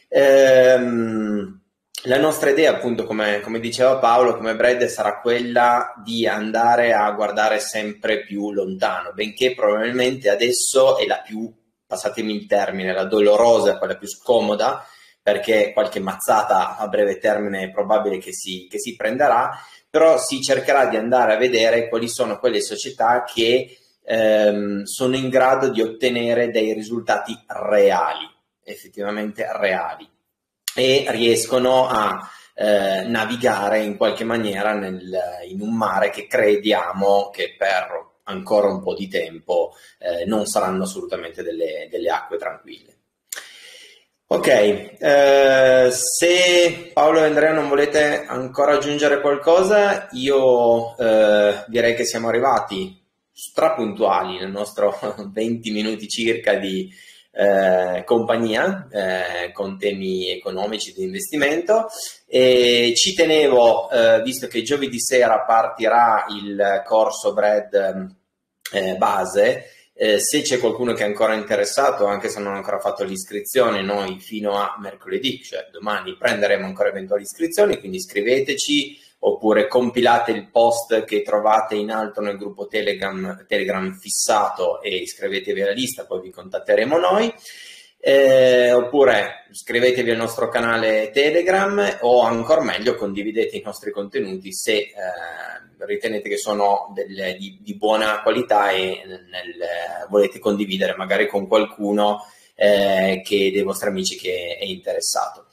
Ehm, 0.09 1.61
la 2.07 2.19
nostra 2.19 2.51
idea, 2.51 2.71
appunto, 2.71 3.05
come, 3.05 3.41
come, 3.41 3.61
diceva 3.61 3.97
Paolo, 3.97 4.37
come 4.37 4.55
Brad, 4.55 4.85
sarà 4.87 5.21
quella 5.21 5.95
di 6.05 6.27
andare 6.27 6.93
a 6.93 7.11
guardare 7.13 7.61
sempre 7.61 8.25
più 8.25 8.53
lontano, 8.53 9.13
benché 9.15 9.55
probabilmente 9.55 10.29
adesso 10.29 10.99
è 10.99 11.07
la 11.07 11.23
più, 11.25 11.51
passatemi 11.87 12.35
il 12.35 12.47
termine, 12.47 12.93
la 12.93 13.05
dolorosa, 13.05 13.79
quella 13.79 13.97
più 13.97 14.07
scomoda, 14.07 14.87
perché 15.25 15.73
qualche 15.73 16.01
mazzata 16.01 16.77
a 16.77 16.87
breve 16.87 17.17
termine 17.17 17.63
è 17.63 17.71
probabile 17.71 18.19
che 18.19 18.35
si, 18.35 18.69
che 18.71 18.79
si 18.79 18.95
prenderà, 18.95 19.59
però 19.89 20.19
si 20.19 20.43
cercherà 20.43 20.85
di 20.85 20.97
andare 20.97 21.33
a 21.33 21.39
vedere 21.39 21.89
quali 21.89 22.11
sono 22.11 22.39
quelle 22.39 22.61
società 22.61 23.25
che 23.25 23.79
ehm, 24.05 24.83
sono 24.83 25.17
in 25.17 25.31
grado 25.31 25.71
di 25.71 25.81
ottenere 25.81 26.51
dei 26.51 26.75
risultati 26.75 27.35
reali, 27.47 28.31
effettivamente 28.65 29.49
reali, 29.51 30.07
e 30.75 31.07
riescono 31.09 31.89
a 31.89 32.21
eh, 32.53 33.05
navigare 33.07 33.81
in 33.81 33.97
qualche 33.97 34.25
maniera 34.25 34.75
nel, 34.75 35.11
in 35.49 35.63
un 35.63 35.75
mare 35.75 36.11
che 36.11 36.27
crediamo 36.27 37.31
che 37.31 37.55
per 37.57 38.13
ancora 38.25 38.69
un 38.69 38.83
po' 38.83 38.95
di 38.95 39.09
tempo 39.09 39.73
eh, 39.99 40.27
non 40.27 40.45
saranno 40.45 40.83
assolutamente 40.83 41.43
delle, 41.43 41.89
delle 41.91 42.11
acque 42.11 42.37
tranquille. 42.37 42.94
Ok, 44.27 44.47
eh, 44.49 45.91
se 45.91 46.91
Paolo 46.95 47.19
e 47.21 47.25
Andrea 47.25 47.53
non 47.53 47.69
volete 47.69 48.25
ancora 48.27 48.73
aggiungere 48.73 49.21
qualcosa, 49.21 50.09
io 50.13 50.97
eh, 50.97 51.63
direi 51.69 51.95
che 51.95 52.07
siamo 52.07 52.29
arrivati 52.29 53.01
strapuntuali 53.31 54.39
nel 54.39 54.51
nostro 54.51 54.99
20 55.31 55.71
minuti 55.73 56.09
circa 56.09 56.55
di 56.55 56.91
eh, 57.33 58.03
compagnia 58.05 58.89
eh, 58.91 59.53
con 59.53 59.79
temi 59.79 60.31
economici 60.31 60.95
di 60.95 61.03
investimento. 61.03 61.89
E 62.27 62.93
ci 62.97 63.15
tenevo, 63.15 63.91
eh, 63.91 64.23
visto 64.23 64.47
che 64.47 64.63
giovedì 64.63 65.01
sera 65.01 65.41
partirà 65.41 66.25
il 66.31 66.83
corso 66.87 67.35
Bread 67.35 68.15
eh, 68.73 68.97
base, 68.97 69.65
eh, 69.97 70.19
se 70.19 70.43
c'è 70.43 70.59
qualcuno 70.59 70.93
che 70.93 71.05
è 71.05 71.07
ancora 71.07 71.35
interessato, 71.35 72.07
anche 72.07 72.29
se 72.29 72.41
non 72.41 72.55
ha 72.55 72.57
ancora 72.57 72.81
fatto 72.81 73.05
l'iscrizione, 73.05 73.81
noi 73.81 74.19
fino 74.19 74.59
a 74.59 74.77
mercoledì, 74.81 75.41
cioè 75.41 75.69
domani, 75.71 76.17
prenderemo 76.17 76.67
ancora 76.67 76.89
eventuali 76.89 77.23
iscrizioni, 77.23 77.79
quindi 77.79 78.01
scriveteci 78.01 79.01
oppure 79.21 79.69
compilate 79.69 80.33
il 80.33 80.51
post 80.51 81.05
che 81.05 81.23
trovate 81.23 81.77
in 81.77 81.91
alto 81.91 82.21
nel 82.21 82.37
gruppo 82.37 82.67
Telegram, 82.67 83.45
Telegram 83.47 83.95
fissato 83.95 84.83
e 84.83 84.97
iscrivetevi 84.97 85.63
alla 85.63 85.73
lista, 85.73 86.05
poi 86.05 86.21
vi 86.21 86.31
contatteremo 86.31 86.99
noi. 86.99 87.33
Eh, 88.07 88.71
oppure 88.71 89.47
iscrivetevi 89.51 90.11
al 90.11 90.19
nostro 90.19 90.51
canale 90.51 91.11
Telegram 91.11 92.01
o 92.03 92.21
ancora 92.21 92.61
meglio 92.61 92.97
condividete 92.97 93.57
i 93.57 93.63
nostri 93.65 93.93
contenuti 93.93 94.53
se 94.53 94.73
eh, 94.73 94.93
ritenete 95.79 96.29
che 96.29 96.37
sono 96.37 96.93
delle, 96.95 97.35
di, 97.39 97.61
di, 97.63 97.75
buona 97.77 98.21
qualità 98.21 98.69
e 98.73 99.01
nel, 99.07 100.07
volete 100.11 100.39
condividere 100.39 100.95
magari 100.97 101.27
con 101.27 101.47
qualcuno 101.47 102.27
eh, 102.55 103.23
che, 103.25 103.51
dei 103.51 103.63
vostri 103.63 103.89
amici 103.89 104.17
che 104.17 104.59
è 104.61 104.65
interessato. 104.65 105.47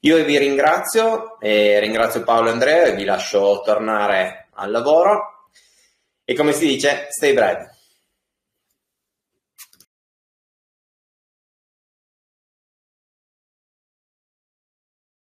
Io 0.00 0.24
vi 0.24 0.38
ringrazio, 0.38 1.38
e 1.40 1.78
ringrazio 1.78 2.24
Paolo 2.24 2.48
e 2.48 2.52
Andrea 2.52 2.84
e 2.86 2.94
vi 2.94 3.04
lascio 3.04 3.60
tornare 3.62 4.48
al 4.54 4.70
lavoro. 4.70 5.50
E 6.24 6.34
come 6.34 6.54
si 6.54 6.66
dice, 6.66 7.08
stay 7.10 7.34
bread. 7.34 7.76